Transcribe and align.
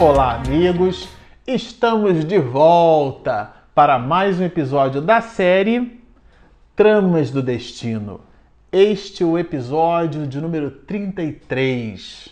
Olá, 0.00 0.34
amigos! 0.34 1.08
Estamos 1.44 2.24
de 2.24 2.38
volta 2.38 3.52
para 3.74 3.98
mais 3.98 4.38
um 4.38 4.44
episódio 4.44 5.00
da 5.00 5.20
série 5.20 6.00
Tramas 6.76 7.32
do 7.32 7.42
Destino. 7.42 8.20
Este 8.70 9.24
é 9.24 9.26
o 9.26 9.36
episódio 9.36 10.24
de 10.24 10.40
número 10.40 10.70
33. 10.70 12.28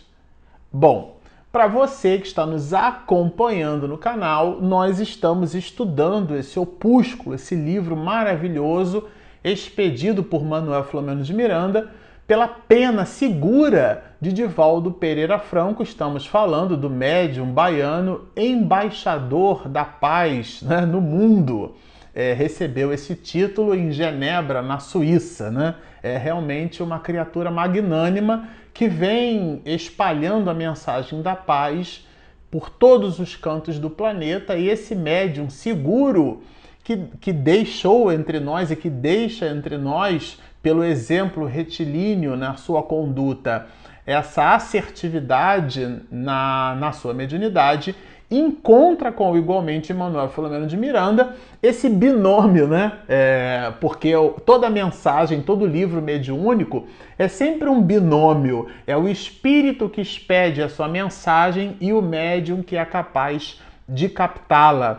Bom, 0.72 1.16
para 1.50 1.66
você 1.66 2.18
que 2.18 2.28
está 2.28 2.46
nos 2.46 2.72
acompanhando 2.72 3.88
no 3.88 3.98
canal, 3.98 4.60
nós 4.60 5.00
estamos 5.00 5.52
estudando 5.52 6.36
esse 6.36 6.60
opúsculo, 6.60 7.34
esse 7.34 7.56
livro 7.56 7.96
maravilhoso 7.96 9.08
expedido 9.42 10.22
por 10.22 10.44
Manuel 10.44 10.84
Flamengo 10.84 11.24
de 11.24 11.34
Miranda 11.34 11.90
pela 12.26 12.48
pena 12.48 13.04
segura 13.04 14.16
de 14.20 14.32
Divaldo 14.32 14.90
Pereira 14.90 15.38
Franco. 15.38 15.82
Estamos 15.82 16.26
falando 16.26 16.76
do 16.76 16.90
médium 16.90 17.52
baiano, 17.52 18.26
embaixador 18.36 19.68
da 19.68 19.84
paz 19.84 20.60
né, 20.62 20.80
no 20.80 21.00
mundo. 21.00 21.76
É, 22.12 22.32
recebeu 22.32 22.92
esse 22.92 23.14
título 23.14 23.74
em 23.74 23.92
Genebra, 23.92 24.60
na 24.60 24.78
Suíça. 24.78 25.50
Né? 25.50 25.76
É 26.02 26.16
realmente 26.16 26.82
uma 26.82 26.98
criatura 26.98 27.50
magnânima 27.50 28.48
que 28.74 28.88
vem 28.88 29.62
espalhando 29.64 30.50
a 30.50 30.54
mensagem 30.54 31.22
da 31.22 31.36
paz 31.36 32.06
por 32.50 32.70
todos 32.70 33.20
os 33.20 33.36
cantos 33.36 33.78
do 33.78 33.88
planeta. 33.88 34.56
E 34.56 34.68
esse 34.68 34.96
médium 34.96 35.48
seguro 35.48 36.42
que, 36.82 36.96
que 37.20 37.32
deixou 37.32 38.12
entre 38.12 38.40
nós 38.40 38.70
e 38.70 38.76
que 38.76 38.88
deixa 38.90 39.48
entre 39.48 39.76
nós, 39.76 40.38
pelo 40.66 40.82
exemplo 40.82 41.46
retilíneo 41.46 42.36
na 42.36 42.56
sua 42.56 42.82
conduta, 42.82 43.68
essa 44.04 44.52
assertividade 44.52 46.00
na, 46.10 46.76
na 46.80 46.90
sua 46.90 47.14
mediunidade, 47.14 47.94
encontra 48.28 49.12
com 49.12 49.36
igualmente 49.36 49.94
Manuel 49.94 50.28
Filomeno 50.28 50.66
de 50.66 50.76
Miranda 50.76 51.36
esse 51.62 51.88
binômio, 51.88 52.66
né? 52.66 52.94
É, 53.08 53.74
porque 53.80 54.10
toda 54.44 54.68
mensagem, 54.68 55.40
todo 55.40 55.64
livro 55.64 56.02
mediúnico 56.02 56.88
é 57.16 57.28
sempre 57.28 57.68
um 57.68 57.80
binômio. 57.80 58.66
É 58.88 58.96
o 58.96 59.08
espírito 59.08 59.88
que 59.88 60.00
expede 60.00 60.60
a 60.62 60.68
sua 60.68 60.88
mensagem 60.88 61.76
e 61.80 61.92
o 61.92 62.02
médium 62.02 62.60
que 62.60 62.76
é 62.76 62.84
capaz 62.84 63.62
de 63.88 64.08
captá-la. 64.08 64.98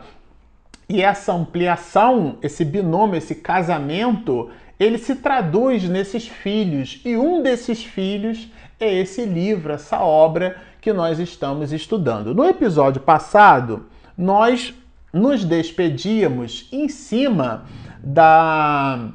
E 0.87 1.01
essa 1.01 1.33
ampliação, 1.33 2.37
esse 2.41 2.63
binômio, 2.63 3.17
esse 3.17 3.35
casamento, 3.35 4.49
ele 4.79 4.97
se 4.97 5.15
traduz 5.15 5.83
nesses 5.83 6.27
filhos. 6.27 7.01
E 7.03 7.17
um 7.17 7.41
desses 7.41 7.83
filhos 7.83 8.49
é 8.79 8.93
esse 8.93 9.25
livro, 9.25 9.73
essa 9.73 9.99
obra 9.99 10.57
que 10.79 10.93
nós 10.93 11.19
estamos 11.19 11.71
estudando. 11.73 12.33
No 12.33 12.45
episódio 12.45 13.01
passado, 13.01 13.87
nós 14.17 14.73
nos 15.11 15.43
despedíamos 15.43 16.67
em 16.71 16.87
cima 16.87 17.65
da, 18.03 19.09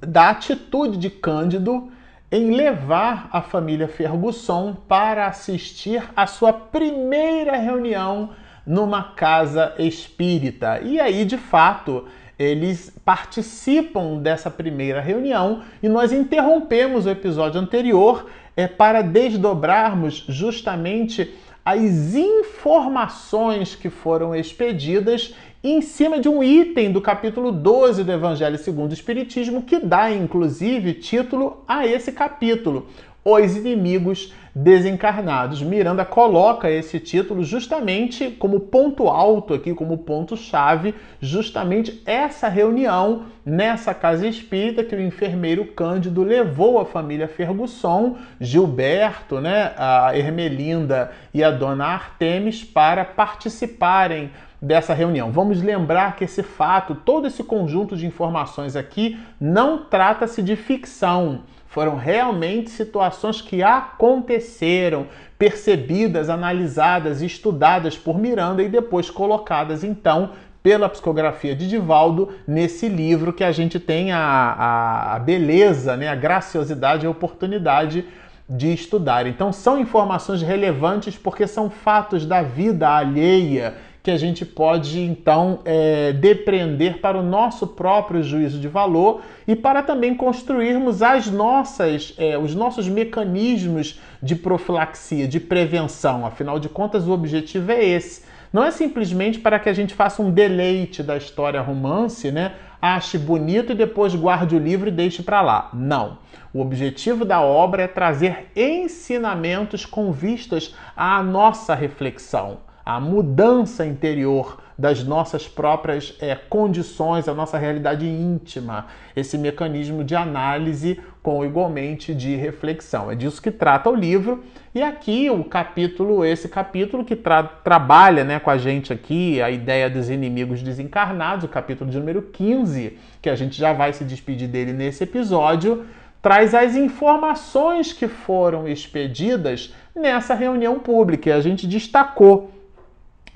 da 0.00 0.30
atitude 0.30 0.98
de 0.98 1.10
Cândido 1.10 1.90
em 2.30 2.50
levar 2.50 3.28
a 3.30 3.40
família 3.40 3.86
Fergusson 3.86 4.74
para 4.88 5.26
assistir 5.26 6.02
à 6.16 6.26
sua 6.26 6.52
primeira 6.52 7.56
reunião 7.56 8.30
numa 8.66 9.02
casa 9.14 9.74
espírita. 9.78 10.80
E 10.80 10.98
aí, 10.98 11.24
de 11.24 11.38
fato, 11.38 12.06
eles 12.38 12.92
participam 13.04 14.18
dessa 14.18 14.50
primeira 14.50 15.00
reunião 15.00 15.62
e 15.82 15.88
nós 15.88 16.12
interrompemos 16.12 17.06
o 17.06 17.10
episódio 17.10 17.60
anterior 17.60 18.28
é, 18.56 18.66
para 18.66 19.02
desdobrarmos 19.02 20.24
justamente 20.28 21.34
as 21.64 22.14
informações 22.14 23.74
que 23.74 23.88
foram 23.88 24.34
expedidas 24.34 25.34
em 25.62 25.80
cima 25.80 26.20
de 26.20 26.28
um 26.28 26.42
item 26.42 26.92
do 26.92 27.00
capítulo 27.00 27.50
12 27.50 28.04
do 28.04 28.12
Evangelho 28.12 28.58
segundo 28.58 28.90
o 28.90 28.94
Espiritismo, 28.94 29.62
que 29.62 29.78
dá 29.78 30.10
inclusive 30.10 30.92
título 30.92 31.64
a 31.66 31.86
esse 31.86 32.12
capítulo: 32.12 32.86
Os 33.24 33.56
Inimigos 33.56 34.34
desencarnados. 34.54 35.60
Miranda 35.62 36.04
coloca 36.04 36.70
esse 36.70 37.00
título 37.00 37.42
justamente 37.42 38.30
como 38.30 38.60
ponto 38.60 39.08
alto 39.08 39.52
aqui, 39.52 39.74
como 39.74 39.98
ponto 39.98 40.36
chave, 40.36 40.94
justamente 41.20 42.00
essa 42.06 42.48
reunião 42.48 43.24
nessa 43.44 43.92
casa 43.92 44.26
espírita 44.26 44.84
que 44.84 44.94
o 44.94 45.00
enfermeiro 45.00 45.66
Cândido 45.66 46.22
levou 46.22 46.78
a 46.78 46.84
família 46.84 47.26
Fergusson, 47.26 48.16
Gilberto, 48.40 49.40
né, 49.40 49.72
a 49.76 50.16
Ermelinda 50.16 51.10
e 51.32 51.42
a 51.42 51.50
dona 51.50 51.86
Artemis 51.86 52.62
para 52.62 53.04
participarem 53.04 54.30
dessa 54.64 54.94
reunião. 54.94 55.30
Vamos 55.30 55.62
lembrar 55.62 56.16
que 56.16 56.24
esse 56.24 56.42
fato, 56.42 56.94
todo 56.94 57.26
esse 57.26 57.44
conjunto 57.44 57.96
de 57.96 58.06
informações 58.06 58.74
aqui, 58.74 59.18
não 59.40 59.84
trata-se 59.84 60.42
de 60.42 60.56
ficção 60.56 61.42
foram 61.74 61.96
realmente 61.96 62.70
situações 62.70 63.40
que 63.42 63.60
aconteceram, 63.60 65.08
percebidas, 65.36 66.30
analisadas, 66.30 67.20
estudadas 67.20 67.98
por 67.98 68.16
Miranda 68.16 68.62
e 68.62 68.68
depois 68.68 69.10
colocadas 69.10 69.82
então 69.82 70.30
pela 70.62 70.88
psicografia 70.88 71.52
de 71.52 71.68
Divaldo 71.68 72.30
nesse 72.46 72.88
livro 72.88 73.32
que 73.32 73.42
a 73.42 73.50
gente 73.50 73.80
tem 73.80 74.12
a, 74.12 75.14
a, 75.14 75.18
beleza, 75.18 75.96
né, 75.96 76.06
a 76.06 76.14
graciosidade 76.14 77.04
e 77.04 77.08
a 77.08 77.10
oportunidade 77.10 78.04
de 78.48 78.72
estudar. 78.72 79.26
Então 79.26 79.52
são 79.52 79.76
informações 79.76 80.42
relevantes 80.42 81.18
porque 81.18 81.44
são 81.44 81.68
fatos 81.68 82.24
da 82.24 82.40
vida 82.40 82.88
alheia 82.88 83.74
que 84.04 84.10
a 84.10 84.18
gente 84.18 84.44
pode 84.44 85.00
então 85.00 85.60
é, 85.64 86.12
depreender 86.12 86.98
para 86.98 87.18
o 87.18 87.22
nosso 87.22 87.66
próprio 87.66 88.22
juízo 88.22 88.60
de 88.60 88.68
valor 88.68 89.22
e 89.48 89.56
para 89.56 89.82
também 89.82 90.14
construirmos 90.14 91.00
as 91.00 91.30
nossas, 91.30 92.12
é, 92.18 92.36
os 92.36 92.54
nossos 92.54 92.86
mecanismos 92.86 93.98
de 94.22 94.36
profilaxia, 94.36 95.26
de 95.26 95.40
prevenção. 95.40 96.26
Afinal 96.26 96.60
de 96.60 96.68
contas, 96.68 97.08
o 97.08 97.12
objetivo 97.12 97.72
é 97.72 97.82
esse. 97.82 98.26
Não 98.52 98.62
é 98.62 98.70
simplesmente 98.70 99.38
para 99.38 99.58
que 99.58 99.70
a 99.70 99.72
gente 99.72 99.94
faça 99.94 100.20
um 100.20 100.30
deleite 100.30 101.02
da 101.02 101.16
história 101.16 101.62
romance, 101.62 102.30
né? 102.30 102.52
Ache 102.82 103.16
bonito 103.16 103.72
e 103.72 103.74
depois 103.74 104.14
guarde 104.14 104.54
o 104.54 104.58
livro 104.58 104.88
e 104.88 104.92
deixe 104.92 105.22
para 105.22 105.40
lá. 105.40 105.70
Não. 105.72 106.18
O 106.52 106.60
objetivo 106.60 107.24
da 107.24 107.40
obra 107.40 107.84
é 107.84 107.88
trazer 107.88 108.50
ensinamentos 108.54 109.86
com 109.86 110.12
vistas 110.12 110.74
à 110.94 111.22
nossa 111.22 111.74
reflexão 111.74 112.58
a 112.84 113.00
mudança 113.00 113.86
interior 113.86 114.62
das 114.76 115.04
nossas 115.04 115.46
próprias 115.46 116.16
é, 116.20 116.34
condições, 116.34 117.28
a 117.28 117.34
nossa 117.34 117.56
realidade 117.56 118.06
íntima, 118.06 118.86
esse 119.14 119.38
mecanismo 119.38 120.02
de 120.02 120.16
análise 120.16 121.00
com 121.22 121.44
igualmente 121.44 122.12
de 122.14 122.34
reflexão. 122.36 123.10
É 123.10 123.14
disso 123.14 123.40
que 123.40 123.50
trata 123.50 123.88
o 123.88 123.94
livro. 123.94 124.44
E 124.74 124.82
aqui 124.82 125.30
o 125.30 125.44
capítulo, 125.44 126.24
esse 126.24 126.48
capítulo 126.48 127.04
que 127.04 127.14
tra 127.14 127.44
trabalha 127.44 128.24
né, 128.24 128.40
com 128.40 128.50
a 128.50 128.58
gente 128.58 128.92
aqui 128.92 129.40
a 129.40 129.48
ideia 129.48 129.88
dos 129.88 130.10
inimigos 130.10 130.60
desencarnados, 130.60 131.44
o 131.44 131.48
capítulo 131.48 131.90
de 131.90 131.98
número 131.98 132.20
15, 132.20 132.98
que 133.22 133.30
a 133.30 133.36
gente 133.36 133.56
já 133.56 133.72
vai 133.72 133.92
se 133.92 134.04
despedir 134.04 134.48
dele 134.48 134.72
nesse 134.72 135.04
episódio, 135.04 135.86
traz 136.20 136.52
as 136.52 136.74
informações 136.74 137.92
que 137.92 138.08
foram 138.08 138.66
expedidas 138.66 139.72
nessa 139.94 140.34
reunião 140.34 140.80
pública. 140.80 141.30
E 141.30 141.32
a 141.32 141.40
gente 141.40 141.66
destacou 141.66 142.50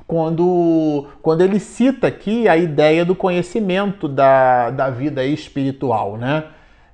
quando, 0.08 1.06
quando 1.20 1.42
ele 1.42 1.60
cita 1.60 2.06
aqui 2.06 2.48
a 2.48 2.56
ideia 2.56 3.04
do 3.04 3.14
conhecimento 3.14 4.08
da, 4.08 4.70
da 4.70 4.88
vida 4.88 5.22
espiritual, 5.22 6.16
né? 6.16 6.44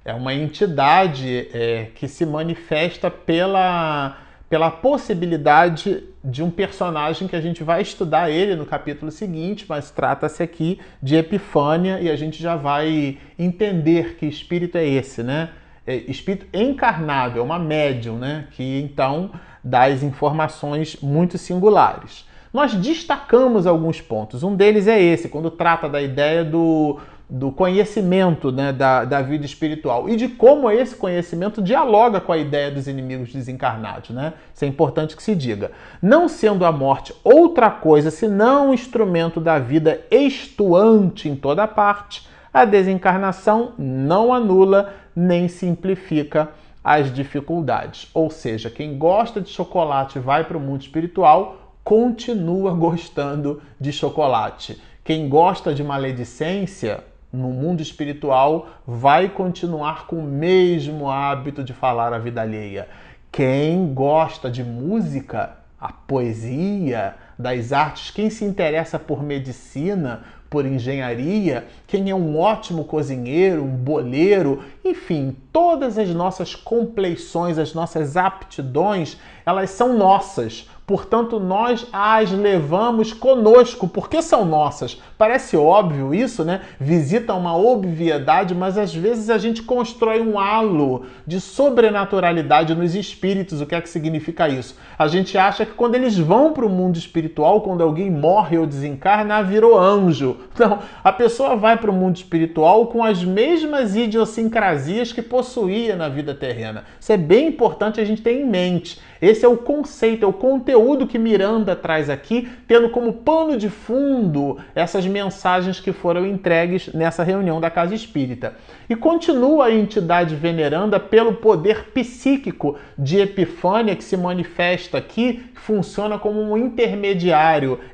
É 0.05 0.13
uma 0.13 0.34
entidade 0.34 1.49
é, 1.55 1.91
que 1.95 2.09
se 2.09 2.27
manifesta 2.27 3.09
pela, 3.09 4.19
pela 4.51 4.69
possibilidade 4.69 6.03
de 6.25 6.43
um 6.43 6.51
personagem 6.51 7.28
que 7.28 7.37
a 7.37 7.41
gente 7.41 7.63
vai 7.63 7.83
estudar 7.83 8.31
ele 8.31 8.57
no 8.57 8.66
capítulo 8.66 9.13
seguinte, 9.13 9.65
mas 9.69 9.93
trata-se 9.93 10.43
aqui 10.43 10.81
de 11.01 11.15
Epifânia 11.15 12.01
e 12.01 12.10
a 12.10 12.17
gente 12.17 12.43
já 12.43 12.57
vai 12.57 13.19
entender 13.39 14.17
que 14.17 14.27
espírito 14.27 14.77
é 14.77 14.84
esse, 14.84 15.22
né? 15.22 15.51
É 15.87 15.95
espírito 15.95 16.47
encarnável, 16.53 17.45
uma 17.45 17.60
médium, 17.60 18.19
né? 18.19 18.49
Que 18.51 18.81
então 18.81 19.31
dá 19.63 19.84
as 19.84 20.03
informações 20.03 20.97
muito 21.01 21.39
singulares 21.39 22.34
nós 22.54 22.72
destacamos 22.72 23.66
alguns 23.66 24.01
pontos. 24.01 24.45
Um 24.45 24.54
deles 24.54 24.86
é 24.86 25.03
esse, 25.03 25.28
quando 25.28 25.51
trata 25.51 25.89
da 25.89 26.01
ideia 26.01 26.45
do, 26.45 27.01
do 27.28 27.51
conhecimento 27.51 28.53
né, 28.53 28.72
da, 28.72 29.04
da 29.04 29.21
vida 29.21 29.45
espiritual 29.45 30.09
e 30.09 30.15
de 30.15 30.28
como 30.28 30.71
esse 30.71 30.95
conhecimento 30.95 31.60
dialoga 31.60 32.21
com 32.21 32.30
a 32.30 32.39
ideia 32.39 32.71
dos 32.71 32.86
inimigos 32.86 33.33
desencarnados. 33.33 34.10
Né? 34.10 34.34
Isso 34.54 34.65
é 34.65 34.68
importante 34.68 35.16
que 35.16 35.22
se 35.22 35.34
diga. 35.34 35.72
Não 36.01 36.28
sendo 36.28 36.65
a 36.65 36.71
morte 36.71 37.12
outra 37.24 37.68
coisa 37.71 38.09
senão 38.09 38.71
um 38.71 38.74
instrumento 38.74 39.41
da 39.41 39.59
vida 39.59 40.03
estuante 40.09 41.28
em 41.28 41.34
toda 41.34 41.66
parte, 41.66 42.24
a 42.53 42.65
desencarnação 42.65 43.72
não 43.77 44.33
anula 44.33 44.95
nem 45.16 45.48
simplifica 45.48 46.50
as 46.84 47.12
dificuldades. 47.12 48.09
Ou 48.15 48.30
seja, 48.30 48.71
quem 48.71 48.97
gosta 48.97 49.41
de 49.41 49.48
chocolate 49.48 50.21
vai 50.21 50.45
para 50.45 50.57
o 50.57 50.60
mundo 50.60 50.83
espiritual, 50.83 51.64
continua 51.84 52.72
gostando 52.72 53.63
de 53.78 53.92
chocolate. 53.92 54.81
Quem 55.04 55.28
gosta 55.28 55.75
de 55.75 55.84
maledicência 55.84 57.04
no 57.31 57.51
mundo 57.51 57.83
espiritual 57.83 58.69
vai 58.86 59.28
continuar 59.28 60.07
com 60.07 60.16
o 60.16 60.22
mesmo 60.22 61.10
hábito 61.10 61.63
de 61.63 61.75
falar 61.75 62.15
a 62.15 62.19
vida 62.19 62.41
alheia. 62.41 62.89
Quem 63.31 63.92
gosta 63.92 64.51
de 64.51 64.65
música, 64.65 65.59
a 65.78 65.92
poesia, 65.92 67.16
das 67.39 67.72
artes, 67.72 68.10
quem 68.10 68.31
se 68.31 68.45
interessa 68.45 68.98
por 68.98 69.22
medicina, 69.22 70.22
por 70.48 70.65
engenharia, 70.65 71.66
quem 71.86 72.10
é 72.10 72.15
um 72.15 72.39
ótimo 72.39 72.84
cozinheiro, 72.84 73.65
um 73.65 73.77
boleiro, 73.77 74.63
enfim, 74.84 75.36
todas 75.53 75.98
as 75.98 76.09
nossas 76.10 76.54
compleições, 76.54 77.59
as 77.59 77.75
nossas 77.75 78.16
aptidões, 78.16 79.16
elas 79.45 79.71
são 79.71 79.98
nossas 79.98 80.69
portanto 80.86 81.41
nós 81.41 81.86
as 81.92 82.31
levamos 82.31 83.13
conosco, 83.13 83.89
porque 83.89 84.21
são 84.21 84.45
nossas. 84.45 85.01
Parece 85.16 85.57
óbvio 85.57 86.15
isso, 86.15 86.45
né? 86.45 86.63
Visita 86.78 87.34
uma 87.34 87.57
obviedade, 87.57 88.54
mas 88.54 88.77
às 88.77 88.95
vezes 88.95 89.31
a 89.31 89.39
gente 89.39 89.63
constrói 89.63 90.21
um 90.21 90.39
halo 90.39 91.07
de 91.27 91.41
sobrenaturalidade 91.41 92.75
nos 92.75 92.95
espíritos. 92.95 93.60
O 93.60 93.66
que 93.66 93.75
é 93.75 93.81
que 93.81 93.89
significa 93.89 94.48
isso? 94.48 94.77
A 94.98 95.09
gente 95.09 95.39
acha 95.39 95.65
que 95.65 95.72
quando 95.72 95.95
eles 95.95 96.19
vão 96.19 96.53
para 96.53 96.66
o 96.66 96.71
mundo 96.71 96.98
espiritual, 96.98 97.23
quando 97.28 97.82
alguém 97.82 98.10
morre 98.10 98.59
ou 98.59 98.66
desencarna, 98.66 99.42
virou 99.42 99.78
anjo. 99.78 100.36
Não, 100.59 100.78
a 101.03 101.12
pessoa 101.12 101.56
vai 101.56 101.76
para 101.76 101.91
o 101.91 101.94
mundo 101.94 102.16
espiritual 102.16 102.86
com 102.86 103.03
as 103.03 103.24
mesmas 103.24 103.97
idiosincrasias 103.97 105.12
que 105.12 105.22
possuía 105.22 105.97
na 105.97 106.09
vida 106.09 106.34
terrena. 106.34 106.84
Isso 107.00 107.12
é 107.12 107.16
bem 107.16 107.48
importante 107.48 108.00
a 108.00 108.04
gente 108.04 108.22
ter 108.22 108.41
em 108.41 108.47
mente. 108.47 109.00
Esse 109.21 109.44
é 109.44 109.48
o 109.48 109.56
conceito, 109.56 110.24
é 110.24 110.28
o 110.28 110.32
conteúdo 110.34 111.06
que 111.06 111.18
Miranda 111.18 111.74
traz 111.74 112.10
aqui, 112.10 112.47
tendo 112.68 112.91
como 112.91 113.12
pano 113.12 113.56
de 113.56 113.71
fundo 113.71 114.59
essas 114.74 115.06
mensagens 115.06 115.80
que 115.80 115.92
foram 115.92 116.26
entregues 116.26 116.92
nessa 116.92 117.22
reunião 117.22 117.59
da 117.59 117.71
Casa 117.71 117.94
Espírita. 117.94 118.54
E 118.88 118.94
continua 118.94 119.66
a 119.66 119.74
entidade 119.74 120.36
veneranda 120.36 121.00
pelo 121.00 121.34
poder 121.34 121.86
psíquico 121.94 122.76
de 122.98 123.18
Epifânia 123.18 123.97
que 123.97 124.04
se 124.04 124.16
manifesta 124.16 124.98
aqui, 124.98 125.42
funciona 125.54 126.18
como 126.18 126.41
um 126.42 126.56
intermediário 126.59 127.14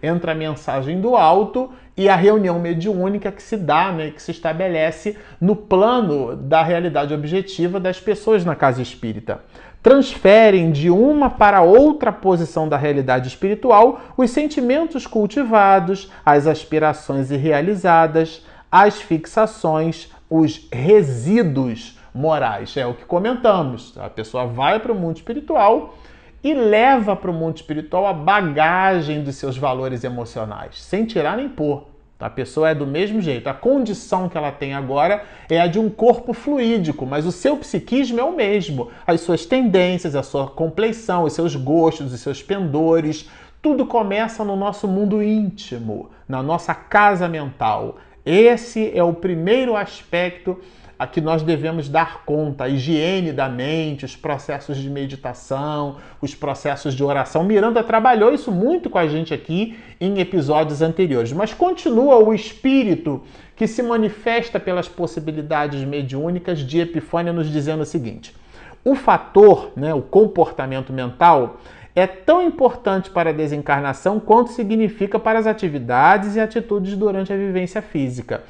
entre 0.03 0.31
a 0.31 0.35
mensagem 0.35 1.01
do 1.01 1.17
alto 1.17 1.71
e 1.97 2.09
a 2.09 2.17
reunião 2.17 2.59
mediúnica 2.59 3.31
que 3.31 3.43
se 3.43 3.57
dá, 3.57 3.93
né, 3.93 4.11
que 4.11 4.23
se 4.23 4.31
estabelece 4.31 5.17
no 5.41 5.55
plano 5.55 6.35
da 6.35 6.63
realidade 6.63 7.13
objetiva 7.13 7.79
das 7.79 8.01
pessoas 8.01 8.45
na 8.45 8.55
casa 8.55 8.81
espírita 8.81 9.41
transferem 9.83 10.71
de 10.71 10.91
uma 10.91 11.31
para 11.31 11.63
outra 11.63 12.13
posição 12.13 12.69
da 12.69 12.77
realidade 12.77 13.29
espiritual 13.29 14.01
os 14.17 14.31
sentimentos 14.31 15.07
cultivados, 15.07 16.11
as 16.25 16.47
aspirações 16.47 17.31
irrealizadas, 17.31 18.45
as 18.71 19.01
fixações, 19.01 20.11
os 20.29 20.69
resíduos 20.71 21.99
morais. 22.15 22.77
É 22.77 22.87
o 22.87 22.95
que 22.95 23.05
comentamos. 23.05 23.97
A 23.99 24.11
pessoa 24.11 24.47
vai 24.47 24.79
para 24.79 24.93
o 24.93 24.95
mundo 24.95 25.17
espiritual 25.17 25.95
e 26.43 26.55
leva 26.55 27.15
para 27.15 27.31
o 27.31 27.35
mundo 27.35 27.57
espiritual 27.57 28.07
a 28.07 28.13
bagagem 28.13 29.23
dos 29.23 29.37
seus 29.37 29.57
valores 29.57 30.05
emocionais, 30.05 30.81
sem 30.83 31.05
tirar 31.05 31.37
nem 31.37 31.49
pôr. 31.49 31.91
A 32.21 32.29
pessoa 32.29 32.69
é 32.69 32.75
do 32.75 32.87
mesmo 32.87 33.21
jeito. 33.23 33.49
A 33.49 33.55
condição 33.55 34.29
que 34.29 34.37
ela 34.37 34.53
tem 34.53 34.75
agora 34.75 35.25
é 35.49 35.59
a 35.59 35.67
de 35.67 35.79
um 35.79 35.89
corpo 35.89 36.35
fluídico, 36.35 37.07
mas 37.07 37.25
o 37.25 37.33
seu 37.33 37.57
psiquismo 37.57 38.21
é 38.21 38.23
o 38.23 38.37
mesmo. 38.37 38.91
As 39.07 39.23
suas 39.23 39.47
tendências, 39.47 40.15
a 40.15 40.23
sua 40.23 40.47
compleição, 40.47 41.25
os 41.25 41.33
seus 41.33 41.57
gostos, 41.57 42.13
os 42.13 42.21
seus 42.21 42.43
pendores, 42.43 43.27
tudo 43.63 43.87
começa 43.87 44.45
no 44.45 44.55
nosso 44.55 44.87
mundo 44.87 45.23
íntimo, 45.23 46.11
na 46.29 46.43
nossa 46.43 46.75
casa 46.75 47.27
mental. 47.27 47.97
Esse 48.25 48.93
é 48.95 49.03
o 49.03 49.15
primeiro 49.15 49.75
aspecto 49.75 50.61
a 51.01 51.07
que 51.07 51.19
nós 51.19 51.43
devemos 51.43 51.89
dar 51.89 52.27
conta, 52.27 52.65
a 52.65 52.69
higiene 52.69 53.33
da 53.33 53.49
mente, 53.49 54.05
os 54.05 54.15
processos 54.15 54.77
de 54.77 54.91
meditação, 54.91 55.97
os 56.21 56.35
processos 56.35 56.93
de 56.93 57.03
oração. 57.03 57.43
Miranda 57.43 57.83
trabalhou 57.83 58.35
isso 58.35 58.53
muito 58.53 58.91
com 58.91 58.99
a 58.99 59.07
gente 59.07 59.33
aqui 59.33 59.79
em 59.99 60.21
episódios 60.21 60.83
anteriores, 60.83 61.33
mas 61.33 61.55
continua 61.55 62.19
o 62.19 62.35
espírito 62.35 63.23
que 63.57 63.67
se 63.67 63.83
manifesta 63.83 64.61
pelas 64.61 64.89
possibilidades 64.91 65.83
mediúnicas 65.85 66.59
de 66.59 66.81
Epifânia 66.81 67.33
nos 67.33 67.51
dizendo 67.51 67.81
o 67.83 67.87
seguinte: 67.87 68.37
o 68.85 68.95
fator, 68.95 69.73
né, 69.75 69.95
o 69.95 70.03
comportamento 70.03 70.93
mental, 70.93 71.61
é 71.95 72.07
tão 72.07 72.43
importante 72.43 73.11
para 73.11 73.31
a 73.31 73.33
desencarnação 73.33 74.21
quanto 74.21 74.51
significa 74.51 75.19
para 75.19 75.39
as 75.39 75.47
atividades 75.47 76.37
e 76.37 76.41
atitudes 76.41 76.97
durante 76.97 77.33
a 77.33 77.37
vivência 77.37 77.83
física. 77.83 78.43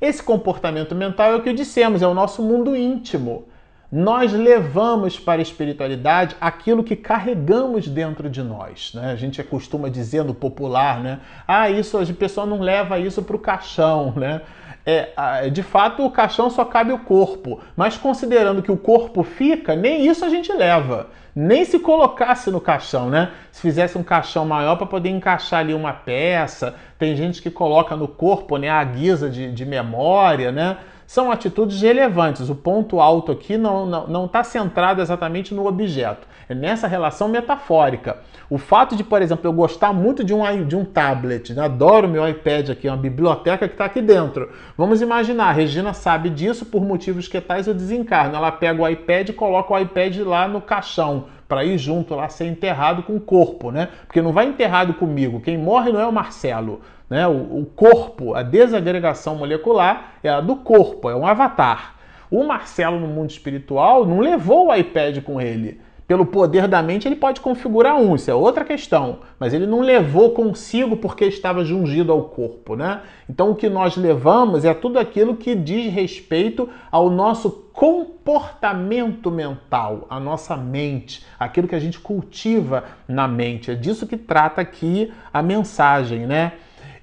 Esse 0.00 0.22
comportamento 0.22 0.94
mental 0.94 1.32
é 1.32 1.36
o 1.36 1.42
que 1.42 1.52
dissemos, 1.52 2.00
é 2.00 2.06
o 2.06 2.14
nosso 2.14 2.42
mundo 2.42 2.74
íntimo. 2.74 3.46
Nós 3.92 4.32
levamos 4.32 5.18
para 5.18 5.40
a 5.40 5.42
espiritualidade 5.42 6.36
aquilo 6.40 6.84
que 6.84 6.94
carregamos 6.94 7.88
dentro 7.88 8.30
de 8.30 8.40
nós. 8.40 8.92
Né? 8.94 9.10
A 9.10 9.16
gente 9.16 9.42
costuma 9.42 9.88
dizer 9.88 10.24
no 10.24 10.32
popular, 10.32 11.00
né? 11.00 11.18
Ah, 11.46 11.68
isso 11.68 11.98
a 11.98 12.06
pessoa 12.06 12.46
não 12.46 12.60
leva 12.60 13.00
isso 13.00 13.20
para 13.20 13.34
o 13.34 13.38
caixão, 13.38 14.14
né? 14.16 14.42
É, 14.90 15.48
de 15.50 15.62
fato, 15.62 16.04
o 16.04 16.10
caixão 16.10 16.50
só 16.50 16.64
cabe 16.64 16.92
o 16.92 16.98
corpo, 16.98 17.60
mas 17.76 17.96
considerando 17.96 18.60
que 18.60 18.72
o 18.72 18.76
corpo 18.76 19.22
fica, 19.22 19.76
nem 19.76 20.04
isso 20.06 20.24
a 20.24 20.28
gente 20.28 20.52
leva. 20.52 21.08
Nem 21.32 21.64
se 21.64 21.78
colocasse 21.78 22.50
no 22.50 22.60
caixão, 22.60 23.08
né? 23.08 23.30
Se 23.52 23.60
fizesse 23.60 23.96
um 23.96 24.02
caixão 24.02 24.44
maior 24.44 24.74
para 24.74 24.86
poder 24.86 25.10
encaixar 25.10 25.60
ali 25.60 25.72
uma 25.72 25.92
peça. 25.92 26.74
Tem 26.98 27.14
gente 27.14 27.40
que 27.40 27.52
coloca 27.52 27.94
no 27.94 28.08
corpo 28.08 28.56
né, 28.56 28.68
a 28.68 28.82
guisa 28.82 29.30
de, 29.30 29.52
de 29.52 29.64
memória, 29.64 30.50
né? 30.50 30.78
São 31.10 31.28
atitudes 31.28 31.82
relevantes. 31.82 32.48
O 32.50 32.54
ponto 32.54 33.00
alto 33.00 33.32
aqui 33.32 33.56
não 33.56 34.26
está 34.26 34.28
tá 34.28 34.44
centrado 34.44 35.02
exatamente 35.02 35.52
no 35.52 35.66
objeto, 35.66 36.24
é 36.48 36.54
nessa 36.54 36.86
relação 36.86 37.26
metafórica. 37.26 38.18
O 38.48 38.58
fato 38.58 38.94
de, 38.94 39.02
por 39.02 39.20
exemplo, 39.20 39.44
eu 39.44 39.52
gostar 39.52 39.92
muito 39.92 40.22
de 40.22 40.32
um, 40.32 40.64
de 40.64 40.76
um 40.76 40.84
tablet, 40.84 41.52
né? 41.52 41.64
adoro 41.64 42.06
meu 42.06 42.28
iPad 42.28 42.70
aqui, 42.70 42.86
uma 42.86 42.96
biblioteca 42.96 43.66
que 43.66 43.74
está 43.74 43.86
aqui 43.86 44.00
dentro. 44.00 44.52
Vamos 44.78 45.02
imaginar, 45.02 45.48
a 45.48 45.52
Regina 45.52 45.92
sabe 45.92 46.30
disso 46.30 46.64
por 46.64 46.84
motivos 46.84 47.26
que 47.26 47.40
tais 47.40 47.66
eu 47.66 47.74
desencarno. 47.74 48.36
Ela 48.36 48.52
pega 48.52 48.80
o 48.80 48.88
iPad 48.88 49.30
e 49.30 49.32
coloca 49.32 49.74
o 49.74 49.78
iPad 49.80 50.16
lá 50.18 50.46
no 50.46 50.60
caixão 50.60 51.24
para 51.48 51.64
ir 51.64 51.76
junto 51.76 52.14
lá 52.14 52.28
ser 52.28 52.46
enterrado 52.46 53.02
com 53.02 53.16
o 53.16 53.20
corpo, 53.20 53.72
né? 53.72 53.88
Porque 54.06 54.22
não 54.22 54.32
vai 54.32 54.46
enterrado 54.46 54.94
comigo. 54.94 55.40
Quem 55.40 55.58
morre 55.58 55.90
não 55.90 55.98
é 55.98 56.06
o 56.06 56.12
Marcelo. 56.12 56.80
Né? 57.10 57.26
O, 57.26 57.60
o 57.60 57.66
corpo, 57.66 58.34
a 58.34 58.42
desagregação 58.42 59.34
molecular 59.34 60.14
é 60.22 60.30
a 60.30 60.40
do 60.40 60.54
corpo, 60.56 61.10
é 61.10 61.16
um 61.16 61.26
avatar. 61.26 61.96
O 62.30 62.44
Marcelo 62.44 63.00
no 63.00 63.08
mundo 63.08 63.30
espiritual 63.30 64.06
não 64.06 64.20
levou 64.20 64.68
o 64.68 64.74
iPad 64.74 65.20
com 65.22 65.40
ele. 65.40 65.80
Pelo 66.06 66.26
poder 66.26 66.66
da 66.66 66.82
mente, 66.82 67.06
ele 67.06 67.14
pode 67.14 67.40
configurar 67.40 67.96
um, 67.96 68.16
isso 68.16 68.28
é 68.28 68.34
outra 68.34 68.64
questão. 68.64 69.20
Mas 69.38 69.54
ele 69.54 69.64
não 69.64 69.80
levou 69.80 70.30
consigo 70.30 70.96
porque 70.96 71.24
estava 71.24 71.64
jungido 71.64 72.10
ao 72.10 72.24
corpo, 72.24 72.74
né? 72.74 73.02
Então, 73.28 73.50
o 73.50 73.54
que 73.54 73.68
nós 73.68 73.96
levamos 73.96 74.64
é 74.64 74.74
tudo 74.74 74.98
aquilo 74.98 75.36
que 75.36 75.54
diz 75.54 75.92
respeito 75.92 76.68
ao 76.90 77.08
nosso 77.08 77.50
comportamento 77.72 79.30
mental, 79.30 80.06
a 80.10 80.18
nossa 80.18 80.56
mente, 80.56 81.24
aquilo 81.38 81.68
que 81.68 81.76
a 81.76 81.80
gente 81.80 82.00
cultiva 82.00 82.84
na 83.06 83.28
mente. 83.28 83.70
É 83.70 83.76
disso 83.76 84.04
que 84.04 84.16
trata 84.16 84.60
aqui 84.60 85.12
a 85.32 85.40
mensagem, 85.40 86.26
né? 86.26 86.54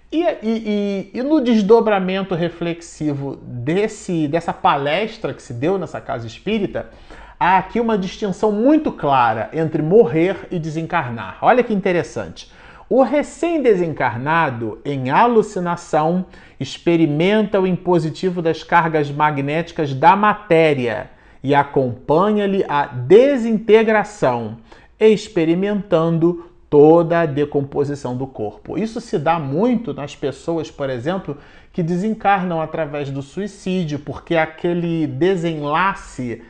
E, 0.09 0.23
e, 0.23 0.37
e, 0.41 1.11
e, 1.19 1.21
no 1.21 1.41
desdobramento 1.41 2.33
reflexivo 2.33 3.35
desse, 3.41 4.25
dessa 4.29 4.53
palestra 4.53 5.33
que 5.33 5.43
se 5.43 5.53
deu 5.53 5.77
nessa 5.77 5.99
casa 5.99 6.25
espírita, 6.25 6.89
há 7.37 7.57
aqui 7.57 7.77
uma 7.77 7.97
distinção 7.97 8.49
muito 8.49 8.89
clara 8.89 9.49
entre 9.51 9.81
morrer 9.81 10.47
e 10.49 10.57
desencarnar. 10.59 11.39
Olha 11.41 11.61
que 11.61 11.73
interessante. 11.73 12.49
O 12.89 13.03
recém-desencarnado, 13.03 14.79
em 14.85 15.09
alucinação, 15.09 16.25
experimenta 16.57 17.59
o 17.59 17.67
impositivo 17.67 18.41
das 18.41 18.63
cargas 18.63 19.11
magnéticas 19.11 19.93
da 19.93 20.15
matéria 20.15 21.09
e 21.43 21.53
acompanha-lhe 21.53 22.63
a 22.69 22.85
desintegração, 22.85 24.57
experimentando 24.97 26.46
toda 26.69 27.21
a 27.21 27.25
decomposição 27.25 28.15
do 28.15 28.27
corpo. 28.27 28.77
Isso 28.77 28.99
se 28.99 29.17
dá 29.17 29.39
muito 29.39 29.93
nas 29.93 30.15
pessoas, 30.15 30.69
por 30.69 30.89
exemplo, 30.89 31.37
que 31.71 31.81
desencarnam 31.81 32.61
através 32.61 33.09
do 33.09 33.21
suicídio, 33.21 33.99
porque 33.99 34.35
aquele 34.35 35.07
desenlace 35.07 36.41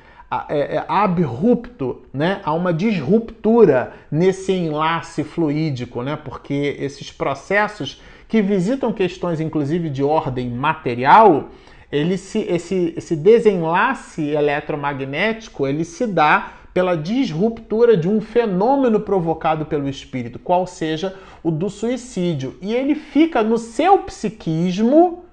é, 0.49 0.77
é 0.77 0.85
abrupto, 0.87 2.01
né? 2.13 2.41
há 2.43 2.53
uma 2.53 2.73
disruptura 2.73 3.93
nesse 4.11 4.51
enlace 4.51 5.23
fluídico, 5.23 6.01
né? 6.01 6.17
porque 6.21 6.75
esses 6.79 7.11
processos 7.11 8.01
que 8.27 8.41
visitam 8.41 8.91
questões, 8.91 9.39
inclusive 9.39 9.89
de 9.89 10.03
ordem 10.03 10.49
material, 10.49 11.49
ele 11.91 12.17
se, 12.17 12.39
esse, 12.39 12.93
esse 12.97 13.15
desenlace 13.15 14.21
eletromagnético 14.29 15.65
ele 15.65 15.85
se 15.85 16.05
dá 16.05 16.51
pela 16.77 16.95
disruptura 16.95 17.97
de 17.97 18.07
um 18.07 18.21
fenômeno 18.21 18.99
provocado 18.99 19.65
pelo 19.65 19.89
espírito, 19.89 20.37
qual 20.37 20.67
seja 20.67 21.15
o 21.41 21.49
do 21.49 21.71
suicídio. 21.71 22.55
E 22.61 22.71
ele 22.71 22.93
fica 22.93 23.41
no 23.41 23.57
seu 23.57 23.97
psiquismo 24.03 25.25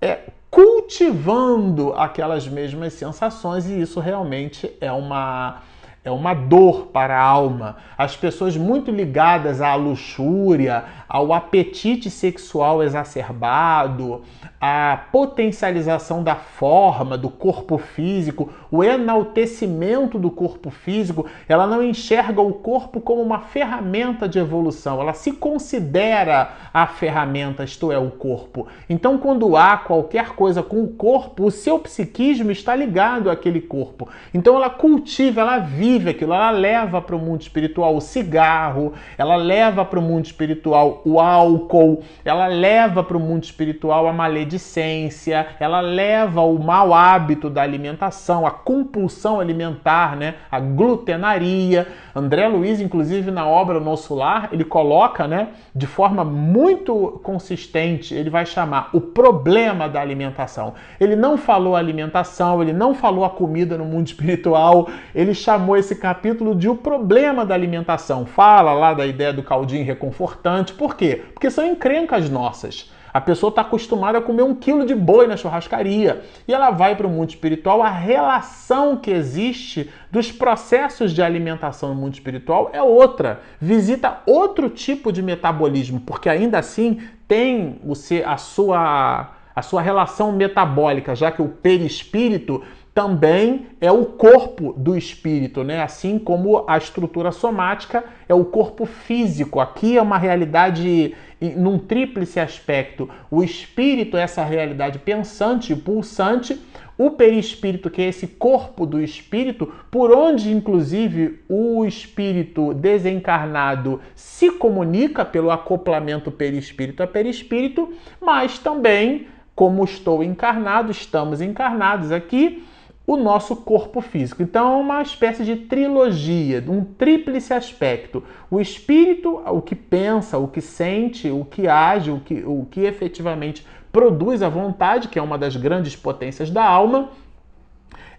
é, 0.00 0.20
cultivando 0.50 1.92
aquelas 1.92 2.48
mesmas 2.48 2.94
sensações, 2.94 3.66
e 3.66 3.78
isso 3.78 4.00
realmente 4.00 4.72
é 4.80 4.90
uma 4.90 5.60
é 6.08 6.12
uma 6.12 6.34
dor 6.34 6.86
para 6.86 7.16
a 7.16 7.22
alma. 7.22 7.76
As 7.96 8.16
pessoas 8.16 8.56
muito 8.56 8.90
ligadas 8.90 9.60
à 9.60 9.74
luxúria, 9.74 10.84
ao 11.08 11.32
apetite 11.32 12.10
sexual 12.10 12.82
exacerbado, 12.82 14.22
à 14.60 14.98
potencialização 15.12 16.22
da 16.22 16.34
forma, 16.34 17.16
do 17.16 17.30
corpo 17.30 17.78
físico, 17.78 18.52
o 18.70 18.84
enaltecimento 18.84 20.18
do 20.18 20.30
corpo 20.30 20.68
físico, 20.68 21.26
ela 21.48 21.66
não 21.66 21.82
enxerga 21.82 22.40
o 22.40 22.52
corpo 22.52 23.00
como 23.00 23.22
uma 23.22 23.40
ferramenta 23.40 24.28
de 24.28 24.38
evolução, 24.38 25.00
ela 25.00 25.14
se 25.14 25.32
considera 25.32 26.50
a 26.74 26.86
ferramenta, 26.86 27.64
isto 27.64 27.90
é, 27.92 27.98
o 27.98 28.10
corpo. 28.10 28.66
Então, 28.88 29.16
quando 29.18 29.56
há 29.56 29.76
qualquer 29.76 30.30
coisa 30.30 30.62
com 30.62 30.82
o 30.82 30.88
corpo, 30.88 31.46
o 31.46 31.50
seu 31.50 31.78
psiquismo 31.78 32.50
está 32.50 32.74
ligado 32.74 33.30
àquele 33.30 33.60
corpo. 33.60 34.08
Então, 34.34 34.56
ela 34.56 34.70
cultiva, 34.70 35.40
ela 35.40 35.58
vive 35.58 35.97
aquilo, 36.06 36.34
ela 36.34 36.50
leva 36.50 37.00
para 37.00 37.16
o 37.16 37.18
mundo 37.18 37.40
espiritual 37.40 37.96
o 37.96 38.00
cigarro, 38.00 38.92
ela 39.16 39.36
leva 39.36 39.84
para 39.84 39.98
o 39.98 40.02
mundo 40.02 40.26
espiritual 40.26 41.00
o 41.04 41.18
álcool, 41.18 42.02
ela 42.24 42.46
leva 42.46 43.02
para 43.02 43.16
o 43.16 43.20
mundo 43.20 43.44
espiritual 43.44 44.06
a 44.06 44.12
maledicência, 44.12 45.46
ela 45.58 45.80
leva 45.80 46.42
o 46.42 46.58
mau 46.58 46.92
hábito 46.92 47.48
da 47.48 47.62
alimentação, 47.62 48.46
a 48.46 48.50
compulsão 48.50 49.40
alimentar, 49.40 50.16
né? 50.16 50.34
a 50.50 50.60
glutenaria. 50.60 51.86
André 52.14 52.48
Luiz, 52.48 52.80
inclusive, 52.80 53.30
na 53.30 53.46
obra 53.46 53.80
Nosso 53.80 54.14
Lar, 54.14 54.48
ele 54.52 54.64
coloca 54.64 55.26
né, 55.26 55.48
de 55.74 55.86
forma 55.86 56.24
muito 56.24 57.20
consistente, 57.22 58.14
ele 58.14 58.30
vai 58.30 58.44
chamar 58.44 58.90
o 58.92 59.00
problema 59.00 59.88
da 59.88 60.00
alimentação. 60.00 60.74
Ele 60.98 61.14
não 61.14 61.36
falou 61.36 61.76
alimentação, 61.76 62.62
ele 62.62 62.72
não 62.72 62.94
falou 62.94 63.24
a 63.24 63.30
comida 63.30 63.78
no 63.78 63.84
mundo 63.84 64.06
espiritual, 64.06 64.88
ele 65.14 65.34
chamou 65.34 65.76
esse 65.76 65.87
capítulo 65.94 66.54
de 66.54 66.68
o 66.68 66.74
problema 66.74 67.44
da 67.44 67.54
alimentação. 67.54 68.26
Fala 68.26 68.72
lá 68.72 68.94
da 68.94 69.06
ideia 69.06 69.32
do 69.32 69.42
caldinho 69.42 69.84
reconfortante, 69.84 70.72
por 70.72 70.96
quê? 70.96 71.22
Porque 71.32 71.50
são 71.50 71.66
encrencas 71.66 72.28
nossas. 72.28 72.90
A 73.12 73.20
pessoa 73.20 73.48
está 73.48 73.62
acostumada 73.62 74.18
a 74.18 74.22
comer 74.22 74.42
um 74.42 74.54
quilo 74.54 74.84
de 74.84 74.94
boi 74.94 75.26
na 75.26 75.36
churrascaria 75.36 76.22
e 76.46 76.52
ela 76.52 76.70
vai 76.70 76.94
para 76.94 77.06
o 77.06 77.10
mundo 77.10 77.30
espiritual. 77.30 77.82
A 77.82 77.90
relação 77.90 78.96
que 78.96 79.10
existe 79.10 79.90
dos 80.10 80.30
processos 80.30 81.12
de 81.12 81.22
alimentação 81.22 81.88
no 81.90 81.94
mundo 81.94 82.14
espiritual 82.14 82.70
é 82.72 82.82
outra. 82.82 83.40
Visita 83.60 84.18
outro 84.26 84.68
tipo 84.68 85.10
de 85.10 85.22
metabolismo, 85.22 86.00
porque 86.00 86.28
ainda 86.28 86.58
assim 86.58 87.00
tem 87.26 87.80
a 88.24 88.36
sua, 88.36 89.30
a 89.54 89.62
sua 89.62 89.82
relação 89.82 90.30
metabólica, 90.32 91.14
já 91.14 91.30
que 91.30 91.42
o 91.42 91.48
perispírito 91.48 92.62
também 92.98 93.68
é 93.80 93.92
o 93.92 94.04
corpo 94.04 94.74
do 94.76 94.96
espírito, 94.96 95.62
né? 95.62 95.80
Assim 95.80 96.18
como 96.18 96.64
a 96.66 96.76
estrutura 96.76 97.30
somática 97.30 98.02
é 98.28 98.34
o 98.34 98.44
corpo 98.44 98.84
físico. 98.86 99.60
Aqui 99.60 99.96
é 99.96 100.02
uma 100.02 100.18
realidade 100.18 101.14
num 101.56 101.78
tríplice 101.78 102.40
aspecto. 102.40 103.08
O 103.30 103.44
espírito 103.44 104.16
é 104.16 104.22
essa 104.22 104.42
realidade 104.42 104.98
pensante 104.98 105.72
e 105.72 105.76
pulsante, 105.76 106.60
o 106.98 107.12
perispírito, 107.12 107.88
que 107.88 108.02
é 108.02 108.08
esse 108.08 108.26
corpo 108.26 108.84
do 108.84 109.00
espírito, 109.00 109.72
por 109.92 110.10
onde 110.10 110.50
inclusive 110.50 111.38
o 111.48 111.84
espírito 111.84 112.74
desencarnado 112.74 114.00
se 114.16 114.50
comunica 114.50 115.24
pelo 115.24 115.52
acoplamento 115.52 116.32
perispírito 116.32 117.00
a 117.04 117.06
perispírito, 117.06 117.92
mas 118.20 118.58
também, 118.58 119.28
como 119.54 119.84
estou 119.84 120.24
encarnado, 120.24 120.90
estamos 120.90 121.40
encarnados 121.40 122.10
aqui, 122.10 122.64
o 123.08 123.16
nosso 123.16 123.56
corpo 123.56 124.02
físico. 124.02 124.42
Então, 124.42 124.70
é 124.74 124.76
uma 124.76 125.00
espécie 125.00 125.42
de 125.42 125.56
trilogia, 125.56 126.62
um 126.68 126.84
tríplice 126.84 127.54
aspecto. 127.54 128.22
O 128.50 128.60
espírito, 128.60 129.40
o 129.46 129.62
que 129.62 129.74
pensa, 129.74 130.36
o 130.36 130.46
que 130.46 130.60
sente, 130.60 131.30
o 131.30 131.42
que 131.42 131.66
age, 131.66 132.10
o 132.10 132.20
que, 132.20 132.44
o 132.44 132.66
que 132.70 132.82
efetivamente 132.82 133.66
produz 133.90 134.42
a 134.42 134.50
vontade, 134.50 135.08
que 135.08 135.18
é 135.18 135.22
uma 135.22 135.38
das 135.38 135.56
grandes 135.56 135.96
potências 135.96 136.50
da 136.50 136.62
alma, 136.62 137.08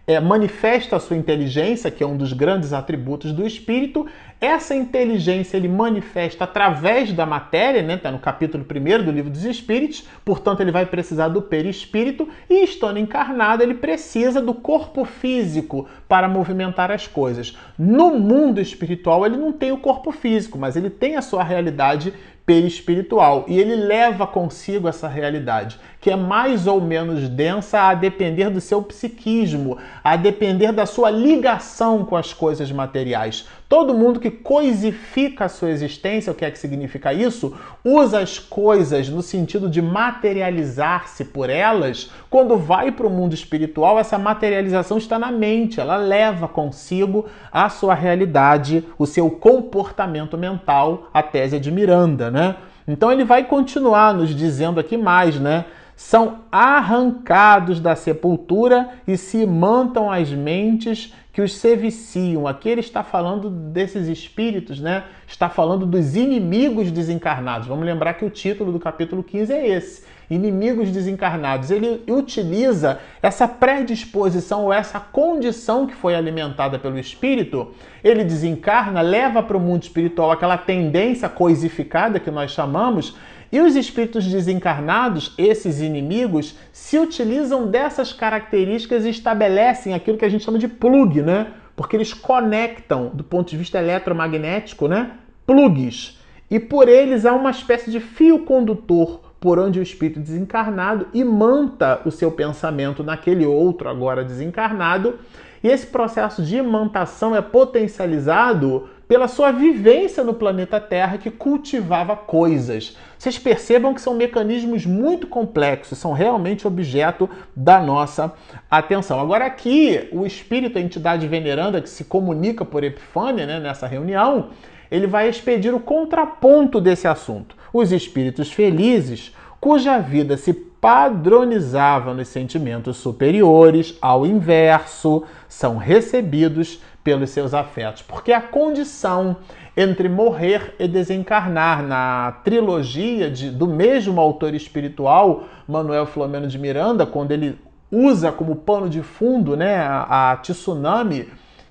é, 0.09 0.19
manifesta 0.19 0.95
a 0.95 0.99
sua 0.99 1.15
inteligência, 1.15 1.91
que 1.91 2.03
é 2.03 2.07
um 2.07 2.17
dos 2.17 2.33
grandes 2.33 2.73
atributos 2.73 3.31
do 3.31 3.45
espírito. 3.45 4.07
Essa 4.41 4.73
inteligência 4.73 5.55
ele 5.55 5.67
manifesta 5.67 6.45
através 6.45 7.13
da 7.13 7.27
matéria, 7.27 7.83
né? 7.83 7.93
Está 7.93 8.11
no 8.11 8.17
capítulo 8.17 8.65
1 8.65 9.03
do 9.03 9.11
livro 9.11 9.29
dos 9.29 9.45
Espíritos, 9.45 10.07
portanto, 10.25 10.61
ele 10.61 10.71
vai 10.71 10.87
precisar 10.87 11.27
do 11.27 11.43
perispírito, 11.43 12.27
e 12.49 12.63
estando 12.63 12.97
encarnado, 12.97 13.61
ele 13.61 13.75
precisa 13.75 14.41
do 14.41 14.55
corpo 14.55 15.05
físico 15.05 15.87
para 16.07 16.27
movimentar 16.27 16.89
as 16.89 17.05
coisas. 17.05 17.55
No 17.77 18.09
mundo 18.17 18.59
espiritual, 18.59 19.27
ele 19.27 19.37
não 19.37 19.51
tem 19.51 19.71
o 19.71 19.77
corpo 19.77 20.11
físico, 20.11 20.57
mas 20.57 20.75
ele 20.75 20.89
tem 20.89 21.17
a 21.17 21.21
sua 21.21 21.43
realidade 21.43 22.11
perispiritual 22.49 23.45
e 23.47 23.59
ele 23.59 23.75
leva 23.75 24.25
consigo 24.25 24.87
essa 24.87 25.07
realidade, 25.07 25.79
que 25.99 26.09
é 26.09 26.15
mais 26.15 26.65
ou 26.65 26.79
menos 26.79 27.27
densa 27.27 27.81
a 27.81 27.93
depender 27.93 28.49
do 28.49 28.61
seu 28.61 28.81
psiquismo, 28.81 29.77
a 30.03 30.15
depender 30.15 30.71
da 30.71 30.85
sua 30.85 31.09
ligação 31.09 32.05
com 32.05 32.15
as 32.15 32.33
coisas 32.33 32.71
materiais. 32.71 33.47
Todo 33.67 33.93
mundo 33.93 34.19
que 34.19 34.31
coisifica 34.31 35.45
a 35.45 35.49
sua 35.49 35.69
existência, 35.69 36.31
o 36.31 36.35
que 36.35 36.43
é 36.43 36.49
que 36.49 36.57
significa 36.57 37.13
isso? 37.13 37.55
Usa 37.83 38.19
as 38.19 38.39
coisas 38.39 39.09
no 39.09 39.21
sentido 39.21 39.69
de 39.69 39.81
materializar-se 39.81 41.25
por 41.25 41.49
elas. 41.49 42.09
Quando 42.29 42.57
vai 42.57 42.91
para 42.91 43.05
o 43.05 43.11
mundo 43.11 43.33
espiritual, 43.33 43.99
essa 43.99 44.17
materialização 44.17 44.97
está 44.97 45.19
na 45.19 45.31
mente, 45.31 45.79
ela 45.79 45.97
leva 45.97 46.47
consigo 46.47 47.27
a 47.51 47.69
sua 47.69 47.93
realidade, 47.93 48.85
o 48.97 49.05
seu 49.05 49.29
comportamento 49.29 50.37
mental, 50.37 51.09
a 51.13 51.21
tese 51.21 51.59
de 51.59 51.71
Miranda, 51.71 52.31
né? 52.31 52.55
Então 52.87 53.11
ele 53.11 53.23
vai 53.23 53.43
continuar 53.43 54.15
nos 54.15 54.33
dizendo 54.33 54.79
aqui 54.79 54.97
mais, 54.97 55.39
né? 55.39 55.65
São 55.99 56.45
arrancados 56.49 57.81
da 57.81 57.93
sepultura 57.93 58.89
e 59.05 59.17
se 59.17 59.45
mantam 59.45 60.09
as 60.09 60.29
mentes 60.29 61.13
que 61.33 61.41
os 61.41 61.53
se 61.53 61.75
viciam. 61.75 62.47
Aqui 62.47 62.69
ele 62.69 62.79
está 62.79 63.03
falando 63.03 63.49
desses 63.49 64.07
espíritos, 64.07 64.79
né? 64.79 65.03
Está 65.27 65.49
falando 65.49 65.85
dos 65.85 66.15
inimigos 66.15 66.89
desencarnados. 66.89 67.67
Vamos 67.67 67.85
lembrar 67.85 68.13
que 68.13 68.23
o 68.23 68.29
título 68.29 68.71
do 68.71 68.79
capítulo 68.79 69.21
15 69.21 69.51
é 69.51 69.67
esse: 69.67 70.05
Inimigos 70.29 70.89
desencarnados. 70.89 71.69
Ele 71.69 72.01
utiliza 72.09 72.99
essa 73.21 73.45
predisposição 73.45 74.63
ou 74.63 74.73
essa 74.73 75.01
condição 75.01 75.85
que 75.85 75.93
foi 75.93 76.15
alimentada 76.15 76.79
pelo 76.79 76.97
espírito. 76.97 77.73
Ele 78.01 78.23
desencarna, 78.23 79.01
leva 79.01 79.43
para 79.43 79.57
o 79.57 79.59
mundo 79.59 79.83
espiritual 79.83 80.31
aquela 80.31 80.57
tendência 80.57 81.27
coisificada 81.27 82.21
que 82.21 82.31
nós 82.31 82.51
chamamos 82.51 83.17
e 83.51 83.59
os 83.59 83.75
espíritos 83.75 84.25
desencarnados, 84.25 85.33
esses 85.37 85.81
inimigos, 85.81 86.55
se 86.71 86.99
utilizam 86.99 87.67
dessas 87.67 88.13
características 88.13 89.05
e 89.05 89.09
estabelecem 89.09 89.93
aquilo 89.93 90.17
que 90.17 90.25
a 90.25 90.29
gente 90.29 90.43
chama 90.43 90.59
de 90.59 90.67
plug, 90.67 91.21
né? 91.21 91.47
Porque 91.75 91.95
eles 91.95 92.13
conectam, 92.13 93.09
do 93.13 93.23
ponto 93.23 93.49
de 93.49 93.57
vista 93.57 93.79
eletromagnético, 93.79 94.87
né? 94.87 95.11
Plugs. 95.47 96.19
E 96.51 96.59
por 96.59 96.87
eles 96.87 97.25
há 97.25 97.33
uma 97.33 97.51
espécie 97.51 97.89
de 97.89 97.99
fio 97.99 98.39
condutor 98.39 99.21
por 99.39 99.57
onde 99.57 99.79
o 99.79 99.83
espírito 99.83 100.19
desencarnado 100.19 101.07
imanta 101.13 102.01
o 102.05 102.11
seu 102.11 102.31
pensamento 102.31 103.03
naquele 103.03 103.45
outro 103.45 103.87
agora 103.87 104.23
desencarnado. 104.23 105.17
E 105.63 105.67
esse 105.67 105.87
processo 105.87 106.43
de 106.43 106.57
imantação 106.57 107.35
é 107.35 107.41
potencializado 107.41 108.89
pela 109.09 109.27
sua 109.27 109.51
vivência 109.51 110.23
no 110.23 110.35
planeta 110.35 110.79
Terra 110.79 111.17
que 111.17 111.31
cultivava 111.31 112.15
coisas. 112.15 112.95
Vocês 113.17 113.39
percebam 113.39 113.91
que 113.91 113.99
são 113.99 114.13
mecanismos 114.13 114.85
muito 114.85 115.25
complexos, 115.25 115.97
são 115.97 116.13
realmente 116.13 116.67
objeto 116.67 117.27
da 117.55 117.81
nossa 117.81 118.31
atenção. 118.69 119.19
Agora, 119.19 119.47
aqui, 119.47 120.07
o 120.11 120.27
espírito, 120.27 120.77
a 120.77 120.81
entidade 120.81 121.27
veneranda 121.27 121.81
que 121.81 121.89
se 121.89 122.03
comunica 122.03 122.63
por 122.63 122.83
Epifânia 122.83 123.47
né, 123.47 123.59
nessa 123.59 123.87
reunião, 123.87 124.51
ele 124.91 125.07
vai 125.07 125.27
expedir 125.27 125.73
o 125.73 125.79
contraponto 125.79 126.79
desse 126.79 127.07
assunto. 127.07 127.55
Os 127.73 127.91
espíritos 127.91 128.51
felizes, 128.51 129.35
cuja 129.59 129.97
vida 129.97 130.37
se 130.37 130.53
padronizava 130.53 132.13
nos 132.13 132.27
sentimentos 132.27 132.97
superiores, 132.97 133.97
ao 133.99 134.23
inverso, 134.23 135.23
são 135.47 135.77
recebidos 135.77 136.79
pelos 137.03 137.29
seus 137.29 137.53
afetos, 137.53 138.01
porque 138.01 138.31
a 138.31 138.41
condição 138.41 139.37
entre 139.75 140.09
morrer 140.09 140.75
e 140.77 140.87
desencarnar 140.87 141.81
na 141.81 142.33
trilogia 142.43 143.31
de, 143.31 143.49
do 143.49 143.65
mesmo 143.65 144.19
autor 144.19 144.53
espiritual, 144.53 145.45
Manuel 145.67 146.05
Filomeno 146.05 146.47
de 146.47 146.59
Miranda, 146.59 147.05
quando 147.05 147.31
ele 147.31 147.57
usa 147.91 148.31
como 148.31 148.55
pano 148.55 148.89
de 148.89 149.01
fundo 149.01 149.55
né, 149.55 149.77
a, 149.77 150.31
a 150.31 150.37
tsunami 150.37 151.29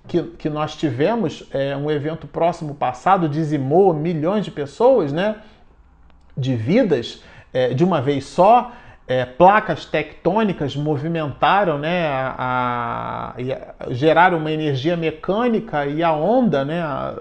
que, 0.09 0.23
que 0.23 0.49
nós 0.49 0.75
tivemos, 0.75 1.45
é, 1.53 1.77
um 1.77 1.91
evento 1.91 2.27
próximo 2.27 2.75
passado, 2.75 3.29
dizimou 3.29 3.93
milhões 3.93 4.45
de 4.45 4.51
pessoas, 4.51 5.13
né? 5.13 5.37
De 6.37 6.57
vidas 6.57 7.23
é, 7.53 7.75
de 7.75 7.85
uma 7.85 8.01
vez 8.01 8.25
só. 8.25 8.73
É, 9.09 9.25
placas 9.25 9.87
tectônicas 9.87 10.77
movimentaram, 10.77 11.79
né, 11.79 12.07
a, 12.09 13.35
a, 13.35 13.91
geraram 13.91 14.37
uma 14.37 14.53
energia 14.53 14.99
mecânica 14.99 15.87
e 15.87 16.03
a 16.03 16.13
onda, 16.13 16.63
né, 16.63 16.83
a, 16.83 17.17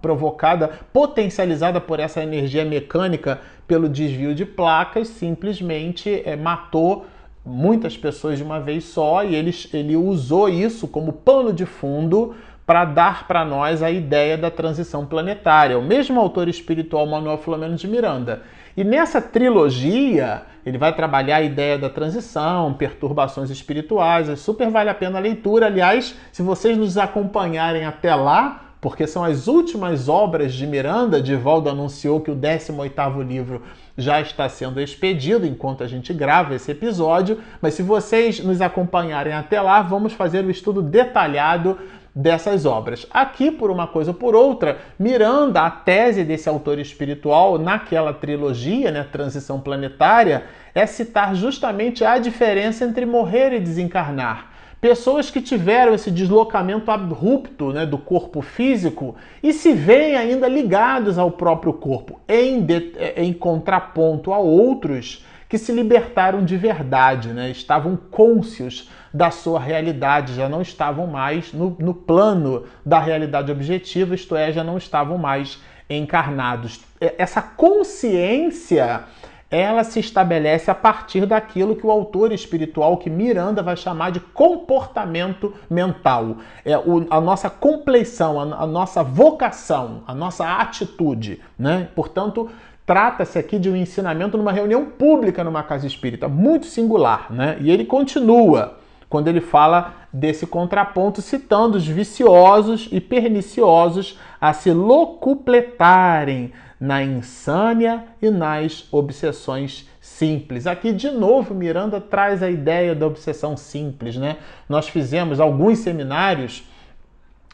provocada, 0.00 0.70
potencializada 0.94 1.78
por 1.78 2.00
essa 2.00 2.22
energia 2.22 2.64
mecânica 2.64 3.38
pelo 3.68 3.86
desvio 3.86 4.34
de 4.34 4.46
placas, 4.46 5.08
simplesmente 5.08 6.22
é, 6.24 6.36
matou 6.36 7.04
muitas 7.44 7.96
pessoas 7.96 8.38
de 8.38 8.42
uma 8.42 8.58
vez 8.58 8.84
só 8.84 9.22
e 9.22 9.34
ele, 9.34 9.54
ele 9.74 9.94
usou 9.94 10.48
isso 10.48 10.88
como 10.88 11.12
pano 11.12 11.52
de 11.52 11.66
fundo 11.66 12.34
para 12.66 12.84
dar 12.84 13.28
para 13.28 13.44
nós 13.44 13.82
a 13.82 13.90
ideia 13.90 14.36
da 14.36 14.50
transição 14.50 15.06
planetária. 15.06 15.78
O 15.78 15.82
mesmo 15.82 16.18
autor 16.18 16.48
espiritual 16.48 17.06
Manuel 17.06 17.38
Flamengo 17.38 17.76
de 17.76 17.86
Miranda. 17.86 18.42
E 18.76 18.84
nessa 18.84 19.22
trilogia, 19.22 20.42
ele 20.64 20.76
vai 20.76 20.94
trabalhar 20.94 21.36
a 21.36 21.42
ideia 21.42 21.78
da 21.78 21.88
transição, 21.88 22.74
perturbações 22.74 23.48
espirituais. 23.48 24.28
É 24.28 24.36
super 24.36 24.68
vale 24.70 24.90
a 24.90 24.94
pena 24.94 25.18
a 25.18 25.20
leitura. 25.20 25.66
Aliás, 25.66 26.14
se 26.30 26.42
vocês 26.42 26.76
nos 26.76 26.98
acompanharem 26.98 27.86
até 27.86 28.14
lá, 28.14 28.74
porque 28.80 29.06
são 29.06 29.24
as 29.24 29.48
últimas 29.48 30.08
obras 30.08 30.52
de 30.52 30.66
Miranda, 30.66 31.22
Divaldo 31.22 31.70
anunciou 31.70 32.20
que 32.20 32.30
o 32.30 32.36
18º 32.36 33.26
livro 33.26 33.62
já 33.96 34.20
está 34.20 34.48
sendo 34.48 34.80
expedido 34.80 35.46
enquanto 35.46 35.82
a 35.82 35.88
gente 35.88 36.12
grava 36.12 36.54
esse 36.54 36.70
episódio, 36.70 37.40
mas 37.62 37.72
se 37.74 37.82
vocês 37.82 38.40
nos 38.40 38.60
acompanharem 38.60 39.32
até 39.32 39.60
lá, 39.60 39.80
vamos 39.80 40.12
fazer 40.12 40.44
o 40.44 40.48
um 40.48 40.50
estudo 40.50 40.82
detalhado 40.82 41.78
dessas 42.16 42.64
obras. 42.64 43.06
Aqui, 43.10 43.50
por 43.50 43.70
uma 43.70 43.86
coisa 43.86 44.10
ou 44.10 44.16
por 44.16 44.34
outra, 44.34 44.78
Miranda, 44.98 45.60
a 45.60 45.70
tese 45.70 46.24
desse 46.24 46.48
autor 46.48 46.78
espiritual 46.78 47.58
naquela 47.58 48.14
trilogia, 48.14 48.90
né, 48.90 49.06
Transição 49.12 49.60
Planetária, 49.60 50.44
é 50.74 50.86
citar 50.86 51.34
justamente 51.34 52.06
a 52.06 52.18
diferença 52.18 52.86
entre 52.86 53.04
morrer 53.04 53.52
e 53.52 53.60
desencarnar. 53.60 54.52
Pessoas 54.80 55.30
que 55.30 55.42
tiveram 55.42 55.92
esse 55.92 56.10
deslocamento 56.10 56.90
abrupto 56.90 57.70
né, 57.70 57.84
do 57.84 57.98
corpo 57.98 58.40
físico 58.40 59.14
e 59.42 59.52
se 59.52 59.72
veem 59.74 60.16
ainda 60.16 60.48
ligados 60.48 61.18
ao 61.18 61.30
próprio 61.30 61.74
corpo, 61.74 62.18
em, 62.26 62.62
de, 62.62 62.92
em 63.16 63.32
contraponto 63.32 64.32
a 64.32 64.38
outros 64.38 65.22
que 65.48 65.58
se 65.58 65.72
libertaram 65.72 66.44
de 66.44 66.56
verdade, 66.56 67.28
né? 67.28 67.50
estavam 67.50 67.96
cônscios 67.96 68.90
da 69.12 69.30
sua 69.30 69.60
realidade, 69.60 70.34
já 70.34 70.48
não 70.48 70.60
estavam 70.60 71.06
mais 71.06 71.52
no, 71.52 71.76
no 71.78 71.94
plano 71.94 72.64
da 72.84 72.98
realidade 72.98 73.50
objetiva, 73.50 74.14
isto 74.14 74.34
é, 74.36 74.52
já 74.52 74.64
não 74.64 74.76
estavam 74.76 75.16
mais 75.16 75.60
encarnados. 75.88 76.80
Essa 77.00 77.40
consciência 77.40 79.04
ela 79.48 79.84
se 79.84 80.00
estabelece 80.00 80.70
a 80.70 80.74
partir 80.74 81.24
daquilo 81.24 81.76
que 81.76 81.86
o 81.86 81.90
autor 81.90 82.32
espiritual, 82.32 82.96
que 82.96 83.08
Miranda 83.08 83.62
vai 83.62 83.76
chamar 83.76 84.10
de 84.10 84.18
comportamento 84.18 85.54
mental. 85.70 86.38
É 86.64 86.76
o, 86.76 87.06
a 87.08 87.20
nossa 87.20 87.48
compleição, 87.48 88.40
a, 88.40 88.62
a, 88.62 88.66
nossa 88.66 89.04
vocação, 89.04 90.02
a 90.06 90.14
nossa 90.14 90.44
atitude. 90.56 91.40
Né? 91.56 91.88
Portanto, 91.94 92.50
trata-se 92.86 93.36
aqui 93.36 93.58
de 93.58 93.68
um 93.68 93.74
ensinamento 93.76 94.38
numa 94.38 94.52
reunião 94.52 94.86
pública 94.86 95.42
numa 95.42 95.64
casa 95.64 95.86
espírita, 95.86 96.28
muito 96.28 96.66
singular. 96.66 97.32
Né? 97.32 97.58
E 97.60 97.70
ele 97.70 97.84
continua 97.84 98.78
quando 99.10 99.28
ele 99.28 99.40
fala 99.40 99.94
desse 100.12 100.46
contraponto, 100.46 101.20
citando 101.20 101.76
os 101.76 101.86
viciosos 101.86 102.88
e 102.90 103.00
perniciosos 103.00 104.18
a 104.40 104.52
se 104.52 104.70
locupletarem 104.70 106.52
na 106.78 107.02
insânia 107.02 108.04
e 108.20 108.30
nas 108.30 108.86
obsessões 108.92 109.88
simples. 110.00 110.66
Aqui 110.66 110.92
de 110.92 111.10
novo 111.10 111.54
Miranda 111.54 112.00
traz 112.00 112.42
a 112.42 112.50
ideia 112.50 112.94
da 112.94 113.06
obsessão 113.06 113.56
simples, 113.56 114.16
né? 114.16 114.36
Nós 114.68 114.88
fizemos 114.88 115.40
alguns 115.40 115.78
seminários 115.78 116.64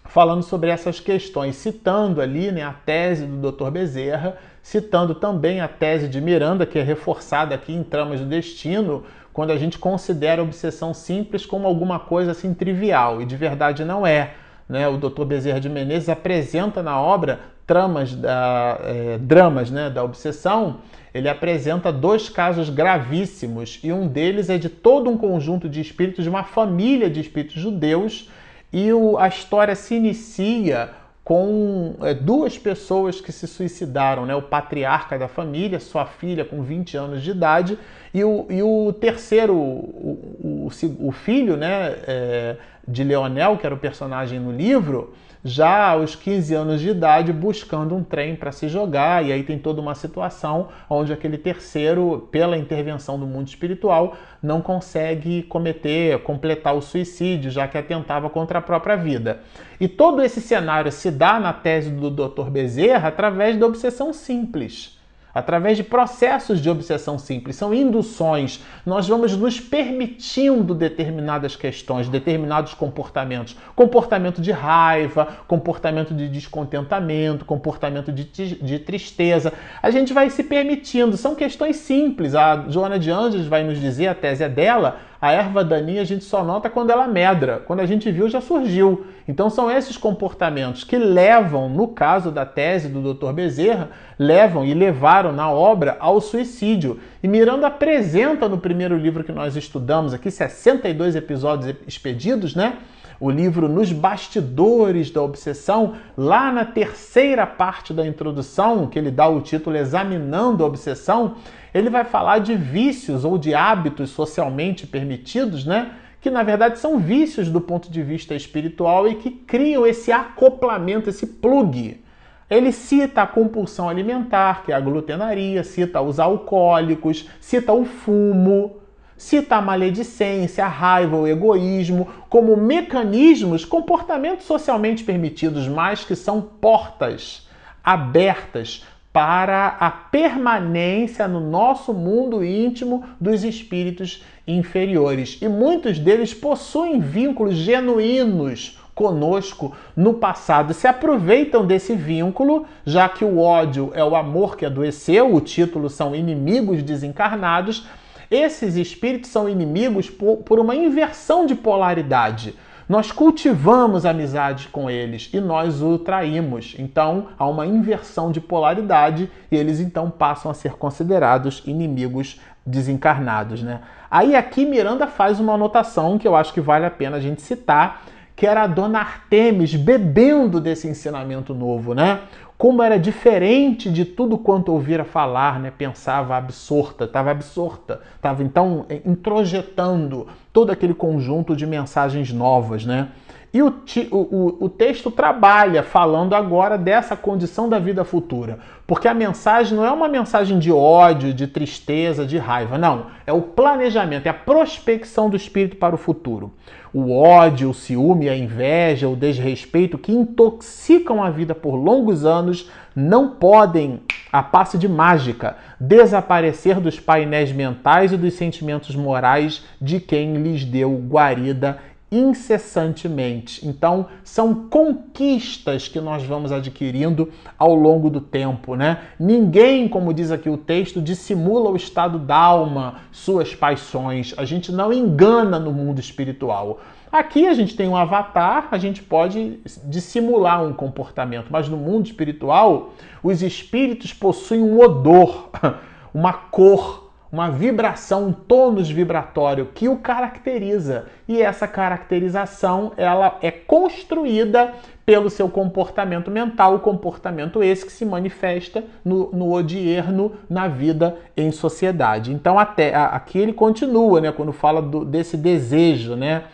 falando 0.04 0.42
sobre 0.42 0.68
essas 0.68 1.00
questões, 1.00 1.56
citando 1.56 2.20
ali 2.20 2.50
né, 2.52 2.62
a 2.62 2.72
tese 2.72 3.24
do 3.24 3.50
Dr. 3.50 3.70
Bezerra, 3.70 4.36
citando 4.62 5.14
também 5.14 5.60
a 5.60 5.66
tese 5.66 6.08
de 6.08 6.20
Miranda, 6.20 6.64
que 6.64 6.78
é 6.78 6.82
reforçada 6.82 7.54
aqui 7.54 7.72
em 7.72 7.82
Tramas 7.82 8.20
do 8.20 8.26
Destino, 8.26 9.04
quando 9.32 9.50
a 9.50 9.56
gente 9.56 9.78
considera 9.78 10.40
a 10.40 10.44
obsessão 10.44 10.94
simples 10.94 11.44
como 11.44 11.66
alguma 11.66 11.98
coisa 11.98 12.30
assim 12.30 12.54
trivial, 12.54 13.20
e 13.20 13.26
de 13.26 13.36
verdade 13.36 13.84
não 13.84 14.06
é. 14.06 14.34
Né? 14.68 14.86
O 14.86 14.96
Dr. 14.96 15.24
Bezerra 15.24 15.60
de 15.60 15.68
Menezes 15.68 16.08
apresenta 16.08 16.82
na 16.82 17.00
obra 17.00 17.40
tramas 17.66 18.14
da, 18.14 18.78
é, 18.82 19.18
dramas 19.18 19.70
né, 19.70 19.90
da 19.90 20.04
obsessão, 20.04 20.78
ele 21.14 21.28
apresenta 21.28 21.92
dois 21.92 22.28
casos 22.28 22.70
gravíssimos, 22.70 23.80
e 23.82 23.92
um 23.92 24.06
deles 24.06 24.48
é 24.48 24.58
de 24.58 24.68
todo 24.68 25.10
um 25.10 25.16
conjunto 25.16 25.68
de 25.68 25.80
espíritos, 25.80 26.24
de 26.24 26.30
uma 26.30 26.44
família 26.44 27.10
de 27.10 27.20
espíritos 27.20 27.60
judeus, 27.60 28.30
e 28.72 28.92
o, 28.92 29.18
a 29.18 29.28
história 29.28 29.74
se 29.74 29.94
inicia 29.94 30.90
com 31.24 31.94
é, 32.00 32.14
duas 32.14 32.58
pessoas 32.58 33.20
que 33.20 33.30
se 33.30 33.46
suicidaram, 33.46 34.26
né? 34.26 34.34
o 34.34 34.42
patriarca 34.42 35.18
da 35.18 35.28
família, 35.28 35.78
sua 35.78 36.04
filha 36.04 36.44
com 36.44 36.62
20 36.62 36.96
anos 36.96 37.22
de 37.22 37.30
idade, 37.30 37.78
e 38.12 38.24
o, 38.24 38.46
e 38.50 38.62
o 38.62 38.92
terceiro, 38.92 39.54
o, 39.54 40.38
o, 40.66 41.12
filho 41.12 41.56
né, 41.56 41.96
é, 42.06 42.56
de 42.86 43.04
Leonel, 43.04 43.56
que 43.56 43.66
era 43.66 43.74
o 43.74 43.78
personagem 43.78 44.38
no 44.38 44.52
livro, 44.52 45.14
já 45.44 45.88
aos 45.88 46.14
15 46.14 46.54
anos 46.54 46.80
de 46.80 46.90
idade 46.90 47.32
buscando 47.32 47.96
um 47.96 48.04
trem 48.04 48.36
para 48.36 48.52
se 48.52 48.68
jogar, 48.68 49.24
e 49.24 49.32
aí 49.32 49.42
tem 49.42 49.58
toda 49.58 49.80
uma 49.80 49.94
situação 49.94 50.68
onde 50.88 51.12
aquele 51.12 51.36
terceiro, 51.36 52.28
pela 52.30 52.56
intervenção 52.56 53.18
do 53.18 53.26
mundo 53.26 53.48
espiritual, 53.48 54.16
não 54.40 54.60
consegue 54.60 55.42
cometer, 55.44 56.20
completar 56.22 56.76
o 56.76 56.80
suicídio, 56.80 57.50
já 57.50 57.66
que 57.66 57.76
atentava 57.76 58.30
contra 58.30 58.60
a 58.60 58.62
própria 58.62 58.96
vida. 58.96 59.40
E 59.80 59.88
todo 59.88 60.22
esse 60.22 60.40
cenário 60.40 60.92
se 60.92 61.10
dá 61.10 61.40
na 61.40 61.52
tese 61.52 61.90
do 61.90 62.08
Dr. 62.08 62.48
Bezerra 62.48 63.08
através 63.08 63.56
da 63.56 63.66
obsessão 63.66 64.12
simples 64.12 65.01
através 65.34 65.76
de 65.76 65.82
processos 65.82 66.60
de 66.60 66.68
obsessão 66.68 67.18
simples, 67.18 67.56
são 67.56 67.72
induções. 67.72 68.62
Nós 68.84 69.08
vamos 69.08 69.36
nos 69.36 69.58
permitindo 69.60 70.74
determinadas 70.74 71.56
questões, 71.56 72.08
determinados 72.08 72.74
comportamentos. 72.74 73.56
Comportamento 73.74 74.40
de 74.42 74.52
raiva, 74.52 75.26
comportamento 75.46 76.14
de 76.14 76.28
descontentamento, 76.28 77.44
comportamento 77.44 78.12
de, 78.12 78.24
de 78.24 78.78
tristeza. 78.78 79.52
A 79.82 79.90
gente 79.90 80.12
vai 80.12 80.28
se 80.30 80.42
permitindo, 80.44 81.16
são 81.16 81.34
questões 81.34 81.76
simples. 81.76 82.34
A 82.34 82.64
Joana 82.68 82.98
de 82.98 83.10
Anjos 83.10 83.46
vai 83.46 83.62
nos 83.62 83.80
dizer, 83.80 84.08
a 84.08 84.14
tese 84.14 84.44
é 84.44 84.48
dela, 84.48 85.00
a 85.22 85.30
erva 85.30 85.62
daninha 85.62 86.02
a 86.02 86.04
gente 86.04 86.24
só 86.24 86.42
nota 86.42 86.68
quando 86.68 86.90
ela 86.90 87.06
medra. 87.06 87.62
Quando 87.64 87.78
a 87.78 87.86
gente 87.86 88.10
viu, 88.10 88.28
já 88.28 88.40
surgiu. 88.40 89.06
Então 89.28 89.48
são 89.48 89.70
esses 89.70 89.96
comportamentos 89.96 90.82
que 90.82 90.98
levam, 90.98 91.68
no 91.68 91.86
caso 91.86 92.32
da 92.32 92.44
tese 92.44 92.88
do 92.88 93.14
Dr. 93.14 93.32
Bezerra, 93.32 93.90
levam 94.18 94.64
e 94.66 94.74
levaram 94.74 95.30
na 95.30 95.48
obra 95.48 95.96
ao 96.00 96.20
suicídio. 96.20 96.98
E 97.22 97.28
Miranda 97.28 97.68
apresenta 97.68 98.48
no 98.48 98.58
primeiro 98.58 98.96
livro 98.96 99.22
que 99.22 99.30
nós 99.30 99.54
estudamos 99.54 100.12
aqui, 100.12 100.28
62 100.28 101.14
episódios 101.14 101.76
expedidos, 101.86 102.56
né? 102.56 102.78
o 103.20 103.30
livro 103.30 103.68
Nos 103.68 103.92
Bastidores 103.92 105.08
da 105.08 105.22
Obsessão, 105.22 105.94
lá 106.16 106.50
na 106.50 106.64
terceira 106.64 107.46
parte 107.46 107.94
da 107.94 108.04
introdução, 108.04 108.88
que 108.88 108.98
ele 108.98 109.12
dá 109.12 109.28
o 109.28 109.40
título 109.40 109.76
Examinando 109.76 110.64
a 110.64 110.66
Obsessão, 110.66 111.36
ele 111.74 111.88
vai 111.88 112.04
falar 112.04 112.38
de 112.38 112.54
vícios 112.54 113.24
ou 113.24 113.38
de 113.38 113.54
hábitos 113.54 114.10
socialmente 114.10 114.86
permitidos, 114.86 115.64
né? 115.64 115.92
Que 116.20 116.30
na 116.30 116.42
verdade 116.42 116.78
são 116.78 116.98
vícios 116.98 117.48
do 117.48 117.60
ponto 117.60 117.90
de 117.90 118.02
vista 118.02 118.34
espiritual 118.34 119.08
e 119.08 119.16
que 119.16 119.30
criam 119.30 119.86
esse 119.86 120.12
acoplamento, 120.12 121.08
esse 121.08 121.26
plug. 121.26 122.00
Ele 122.48 122.70
cita 122.70 123.22
a 123.22 123.26
compulsão 123.26 123.88
alimentar, 123.88 124.62
que 124.62 124.72
é 124.72 124.74
a 124.74 124.80
glutenaria, 124.80 125.64
cita 125.64 126.02
os 126.02 126.20
alcoólicos, 126.20 127.28
cita 127.40 127.72
o 127.72 127.84
fumo, 127.84 128.76
cita 129.16 129.56
a 129.56 129.62
maledicência, 129.62 130.64
a 130.64 130.68
raiva, 130.68 131.16
o 131.16 131.26
egoísmo 131.26 132.08
como 132.28 132.56
mecanismos, 132.56 133.64
comportamentos 133.64 134.44
socialmente 134.44 135.02
permitidos, 135.02 135.66
mas 135.66 136.04
que 136.04 136.14
são 136.14 136.42
portas 136.42 137.48
abertas 137.82 138.84
para 139.12 139.76
a 139.78 139.90
permanência 139.90 141.28
no 141.28 141.38
nosso 141.38 141.92
mundo 141.92 142.42
íntimo 142.42 143.04
dos 143.20 143.44
espíritos 143.44 144.24
inferiores. 144.46 145.38
E 145.42 145.48
muitos 145.48 145.98
deles 145.98 146.32
possuem 146.32 146.98
vínculos 146.98 147.54
genuínos 147.54 148.78
conosco 148.94 149.74
no 149.96 150.14
passado. 150.14 150.72
Se 150.72 150.86
aproveitam 150.86 151.66
desse 151.66 151.94
vínculo, 151.94 152.66
já 152.84 153.08
que 153.08 153.24
o 153.24 153.38
ódio 153.38 153.90
é 153.94 154.04
o 154.04 154.16
amor 154.16 154.56
que 154.56 154.64
adoeceu, 154.64 155.34
o 155.34 155.40
título 155.40 155.90
são 155.90 156.14
inimigos 156.14 156.82
desencarnados, 156.82 157.86
esses 158.30 158.76
espíritos 158.76 159.30
são 159.30 159.46
inimigos 159.46 160.08
por, 160.08 160.38
por 160.38 160.58
uma 160.58 160.74
inversão 160.74 161.44
de 161.44 161.54
polaridade. 161.54 162.54
Nós 162.88 163.12
cultivamos 163.12 164.04
amizade 164.04 164.68
com 164.68 164.90
eles 164.90 165.30
e 165.32 165.40
nós 165.40 165.82
o 165.82 165.98
traímos. 165.98 166.74
Então 166.78 167.28
há 167.38 167.46
uma 167.46 167.66
inversão 167.66 168.30
de 168.30 168.40
polaridade 168.40 169.30
e 169.50 169.56
eles 169.56 169.80
então 169.80 170.10
passam 170.10 170.50
a 170.50 170.54
ser 170.54 170.72
considerados 170.74 171.62
inimigos 171.66 172.40
desencarnados, 172.64 173.62
né? 173.62 173.80
Aí 174.10 174.36
aqui 174.36 174.64
Miranda 174.64 175.06
faz 175.06 175.40
uma 175.40 175.54
anotação 175.54 176.18
que 176.18 176.28
eu 176.28 176.36
acho 176.36 176.52
que 176.52 176.60
vale 176.60 176.84
a 176.84 176.90
pena 176.90 177.16
a 177.16 177.20
gente 177.20 177.42
citar, 177.42 178.02
que 178.36 178.46
era 178.46 178.62
a 178.62 178.66
dona 178.66 179.00
Artemis 179.00 179.74
bebendo 179.74 180.60
desse 180.60 180.86
ensinamento 180.86 181.54
novo, 181.54 181.94
né? 181.94 182.20
Como 182.56 182.82
era 182.82 182.98
diferente 182.98 183.90
de 183.90 184.04
tudo 184.04 184.38
quanto 184.38 184.72
ouvira 184.72 185.04
falar, 185.04 185.58
né? 185.58 185.72
Pensava 185.76 186.36
absorta, 186.36 187.04
estava 187.04 187.30
absorta, 187.30 188.00
estava 188.16 188.42
então 188.42 188.86
introjetando 189.04 190.28
todo 190.52 190.70
aquele 190.70 190.94
conjunto 190.94 191.56
de 191.56 191.66
mensagens 191.66 192.32
novas, 192.32 192.84
né? 192.84 193.08
E 193.54 193.60
o, 193.60 193.68
o, 194.10 194.64
o, 194.64 194.68
texto 194.70 195.10
trabalha 195.10 195.82
falando 195.82 196.34
agora 196.34 196.78
dessa 196.78 197.14
condição 197.14 197.68
da 197.68 197.78
vida 197.78 198.02
futura. 198.02 198.58
Porque 198.86 199.06
a 199.06 199.12
mensagem 199.12 199.76
não 199.76 199.84
é 199.84 199.90
uma 199.90 200.08
mensagem 200.08 200.58
de 200.58 200.72
ódio, 200.72 201.34
de 201.34 201.46
tristeza, 201.46 202.24
de 202.24 202.38
raiva. 202.38 202.78
Não. 202.78 203.08
É 203.26 203.32
o 203.32 203.42
planejamento, 203.42 204.26
é 204.26 204.30
a 204.30 204.34
prospecção 204.34 205.28
do 205.28 205.36
espírito 205.36 205.76
para 205.76 205.94
o 205.94 205.98
futuro. 205.98 206.50
O 206.94 207.14
ódio, 207.14 207.68
o 207.68 207.74
ciúme, 207.74 208.30
a 208.30 208.36
inveja, 208.36 209.08
o 209.08 209.16
desrespeito 209.16 209.98
que 209.98 210.12
intoxicam 210.12 211.22
a 211.22 211.28
vida 211.28 211.54
por 211.54 211.74
longos 211.74 212.24
anos 212.24 212.70
não 212.96 213.30
podem, 213.30 214.00
a 214.30 214.42
passe 214.42 214.78
de 214.78 214.88
mágica, 214.88 215.56
desaparecer 215.78 216.80
dos 216.80 216.98
painéis 216.98 217.52
mentais 217.52 218.12
e 218.12 218.16
dos 218.16 218.34
sentimentos 218.34 218.94
morais 218.94 219.62
de 219.80 220.00
quem 220.00 220.36
lhes 220.36 220.64
deu 220.64 220.94
guarida 220.96 221.78
incessantemente. 222.12 223.66
Então, 223.66 224.06
são 224.22 224.68
conquistas 224.68 225.88
que 225.88 225.98
nós 225.98 226.22
vamos 226.22 226.52
adquirindo 226.52 227.32
ao 227.58 227.74
longo 227.74 228.10
do 228.10 228.20
tempo, 228.20 228.76
né? 228.76 228.98
Ninguém, 229.18 229.88
como 229.88 230.12
diz 230.12 230.30
aqui 230.30 230.50
o 230.50 230.58
texto, 230.58 231.00
dissimula 231.00 231.70
o 231.70 231.76
estado 231.76 232.18
da 232.18 232.36
alma, 232.36 232.96
suas 233.10 233.54
paixões. 233.54 234.34
A 234.36 234.44
gente 234.44 234.70
não 234.70 234.92
engana 234.92 235.58
no 235.58 235.72
mundo 235.72 235.98
espiritual. 235.98 236.80
Aqui 237.10 237.46
a 237.46 237.54
gente 237.54 237.76
tem 237.76 237.88
um 237.88 237.96
avatar, 237.96 238.68
a 238.70 238.78
gente 238.78 239.02
pode 239.02 239.60
dissimular 239.84 240.64
um 240.64 240.72
comportamento, 240.72 241.48
mas 241.50 241.68
no 241.68 241.76
mundo 241.76 242.06
espiritual, 242.06 242.94
os 243.22 243.42
espíritos 243.42 244.12
possuem 244.12 244.62
um 244.62 244.80
odor, 244.80 245.50
uma 246.12 246.32
cor, 246.32 247.01
uma 247.32 247.50
vibração, 247.50 248.26
um 248.26 248.32
tônus 248.32 248.90
vibratório 248.90 249.70
que 249.74 249.88
o 249.88 249.96
caracteriza. 249.96 251.06
E 251.26 251.40
essa 251.40 251.66
caracterização 251.66 252.92
ela 252.94 253.38
é 253.40 253.50
construída 253.50 254.74
pelo 255.06 255.30
seu 255.30 255.48
comportamento 255.48 256.30
mental, 256.30 256.74
o 256.74 256.80
comportamento 256.80 257.62
esse 257.62 257.86
que 257.86 257.92
se 257.92 258.04
manifesta 258.04 258.84
no, 259.02 259.32
no 259.32 259.50
odierno, 259.50 260.32
na 260.48 260.68
vida 260.68 261.16
em 261.34 261.50
sociedade. 261.50 262.32
Então 262.32 262.58
até 262.58 262.94
aqui 262.94 263.38
ele 263.38 263.54
continua, 263.54 264.20
né, 264.20 264.30
quando 264.30 264.52
fala 264.52 264.82
do, 264.82 265.02
desse 265.02 265.36
desejo, 265.36 266.14
né? 266.14 266.44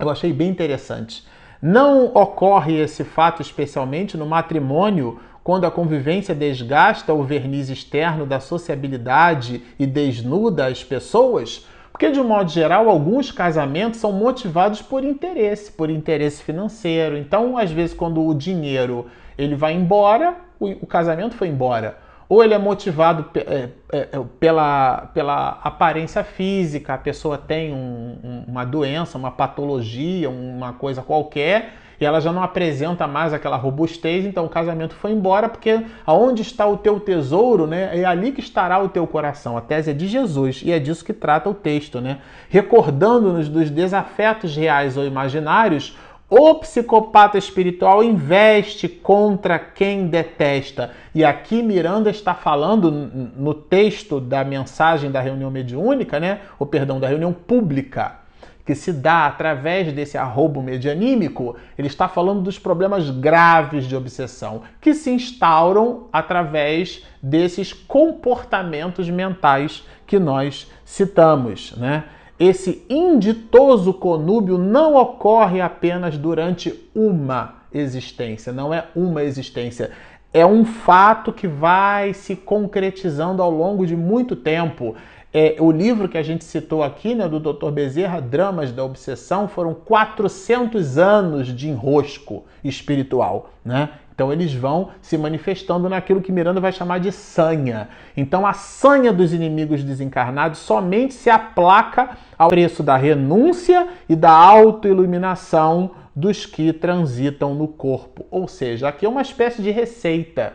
Eu 0.00 0.08
achei 0.08 0.32
bem 0.32 0.48
interessante. 0.48 1.24
Não 1.60 2.06
ocorre 2.06 2.80
esse 2.80 3.04
fato 3.04 3.40
especialmente 3.42 4.16
no 4.16 4.26
matrimônio 4.26 5.20
quando 5.44 5.64
a 5.64 5.70
convivência 5.70 6.34
desgasta 6.34 7.12
o 7.12 7.22
verniz 7.24 7.68
externo 7.68 8.24
da 8.24 8.40
sociabilidade 8.40 9.62
e 9.78 9.86
desnuda 9.86 10.66
as 10.66 10.84
pessoas? 10.84 11.66
Porque, 11.90 12.10
de 12.10 12.18
um 12.18 12.26
modo 12.26 12.50
geral, 12.50 12.88
alguns 12.88 13.30
casamentos 13.30 14.00
são 14.00 14.12
motivados 14.12 14.80
por 14.80 15.04
interesse, 15.04 15.70
por 15.70 15.90
interesse 15.90 16.42
financeiro. 16.42 17.16
Então, 17.16 17.58
às 17.58 17.70
vezes, 17.70 17.94
quando 17.94 18.26
o 18.26 18.34
dinheiro 18.34 19.06
ele 19.36 19.54
vai 19.54 19.74
embora, 19.74 20.36
o, 20.58 20.86
casamento 20.86 21.34
foi 21.34 21.48
embora. 21.48 21.98
Ou 22.28 22.42
ele 22.42 22.54
é 22.54 22.58
motivado 22.58 23.28
é, 23.34 23.40
é, 23.40 23.68
é, 23.92 24.06
pela, 24.40 25.10
pela 25.12 25.60
aparência 25.62 26.24
física, 26.24 26.94
a 26.94 26.98
pessoa 26.98 27.36
tem 27.36 27.72
um, 27.72 28.44
uma 28.48 28.64
doença, 28.64 29.18
uma 29.18 29.30
patologia, 29.30 30.30
uma 30.30 30.72
coisa 30.72 31.02
qualquer, 31.02 31.74
e 32.02 32.04
ela 32.04 32.20
já 32.20 32.32
não 32.32 32.42
apresenta 32.42 33.06
mais 33.06 33.32
aquela 33.32 33.56
robustez, 33.56 34.26
então 34.26 34.44
o 34.44 34.48
casamento 34.48 34.92
foi 34.92 35.12
embora, 35.12 35.48
porque 35.48 35.84
aonde 36.04 36.42
está 36.42 36.66
o 36.66 36.76
teu 36.76 36.98
tesouro, 36.98 37.64
né, 37.64 37.96
é 37.96 38.04
ali 38.04 38.32
que 38.32 38.40
estará 38.40 38.82
o 38.82 38.88
teu 38.88 39.06
coração. 39.06 39.56
A 39.56 39.60
tese 39.60 39.92
é 39.92 39.94
de 39.94 40.08
Jesus 40.08 40.62
e 40.64 40.72
é 40.72 40.80
disso 40.80 41.04
que 41.04 41.12
trata 41.12 41.48
o 41.48 41.54
texto, 41.54 42.00
né? 42.00 42.18
Recordando-nos 42.48 43.48
dos 43.48 43.70
desafetos 43.70 44.56
reais 44.56 44.96
ou 44.96 45.04
imaginários, 45.04 45.96
o 46.28 46.54
psicopata 46.56 47.38
espiritual 47.38 48.02
investe 48.02 48.88
contra 48.88 49.56
quem 49.58 50.08
detesta. 50.08 50.90
E 51.14 51.24
aqui 51.24 51.62
Miranda 51.62 52.10
está 52.10 52.34
falando 52.34 52.90
no 52.90 53.54
texto 53.54 54.18
da 54.18 54.42
mensagem 54.42 55.08
da 55.08 55.20
reunião 55.20 55.52
mediúnica, 55.52 56.18
né? 56.18 56.40
Ou 56.58 56.66
perdão, 56.66 56.98
da 56.98 57.06
reunião 57.06 57.32
pública 57.32 58.21
que 58.64 58.74
se 58.74 58.92
dá 58.92 59.26
através 59.26 59.92
desse 59.92 60.16
arrobo 60.16 60.62
medianímico, 60.62 61.56
ele 61.76 61.88
está 61.88 62.06
falando 62.06 62.42
dos 62.42 62.58
problemas 62.58 63.10
graves 63.10 63.86
de 63.86 63.96
obsessão 63.96 64.62
que 64.80 64.94
se 64.94 65.10
instauram 65.10 66.06
através 66.12 67.04
desses 67.22 67.72
comportamentos 67.72 69.10
mentais 69.10 69.84
que 70.06 70.18
nós 70.18 70.70
citamos, 70.84 71.74
né? 71.76 72.04
Esse 72.38 72.84
inditoso 72.90 73.94
conúbio 73.94 74.58
não 74.58 74.96
ocorre 74.96 75.60
apenas 75.60 76.18
durante 76.18 76.74
uma 76.92 77.62
existência, 77.72 78.52
não 78.52 78.74
é 78.74 78.86
uma 78.96 79.22
existência. 79.22 79.90
É 80.34 80.44
um 80.44 80.64
fato 80.64 81.32
que 81.32 81.46
vai 81.46 82.14
se 82.14 82.34
concretizando 82.34 83.42
ao 83.42 83.50
longo 83.50 83.86
de 83.86 83.94
muito 83.94 84.34
tempo. 84.34 84.96
É, 85.34 85.56
o 85.58 85.72
livro 85.72 86.10
que 86.10 86.18
a 86.18 86.22
gente 86.22 86.44
citou 86.44 86.82
aqui, 86.82 87.14
né, 87.14 87.26
do 87.26 87.40
Dr. 87.40 87.70
Bezerra, 87.70 88.20
Dramas 88.20 88.70
da 88.70 88.84
Obsessão, 88.84 89.48
foram 89.48 89.72
400 89.72 90.98
anos 90.98 91.48
de 91.48 91.70
enrosco 91.70 92.44
espiritual, 92.62 93.50
né? 93.64 93.88
Então 94.14 94.30
eles 94.30 94.52
vão 94.52 94.90
se 95.00 95.16
manifestando 95.16 95.88
naquilo 95.88 96.20
que 96.20 96.30
Miranda 96.30 96.60
vai 96.60 96.70
chamar 96.70 97.00
de 97.00 97.10
sanha. 97.10 97.88
Então 98.14 98.46
a 98.46 98.52
sanha 98.52 99.10
dos 99.10 99.32
inimigos 99.32 99.82
desencarnados 99.82 100.58
somente 100.58 101.14
se 101.14 101.30
aplaca 101.30 102.10
ao 102.36 102.50
preço 102.50 102.82
da 102.82 102.94
renúncia 102.94 103.88
e 104.06 104.14
da 104.14 104.30
autoiluminação 104.30 105.92
dos 106.14 106.44
que 106.44 106.74
transitam 106.74 107.54
no 107.54 107.66
corpo. 107.66 108.26
Ou 108.30 108.46
seja, 108.46 108.88
aqui 108.88 109.06
é 109.06 109.08
uma 109.08 109.22
espécie 109.22 109.62
de 109.62 109.70
receita. 109.70 110.52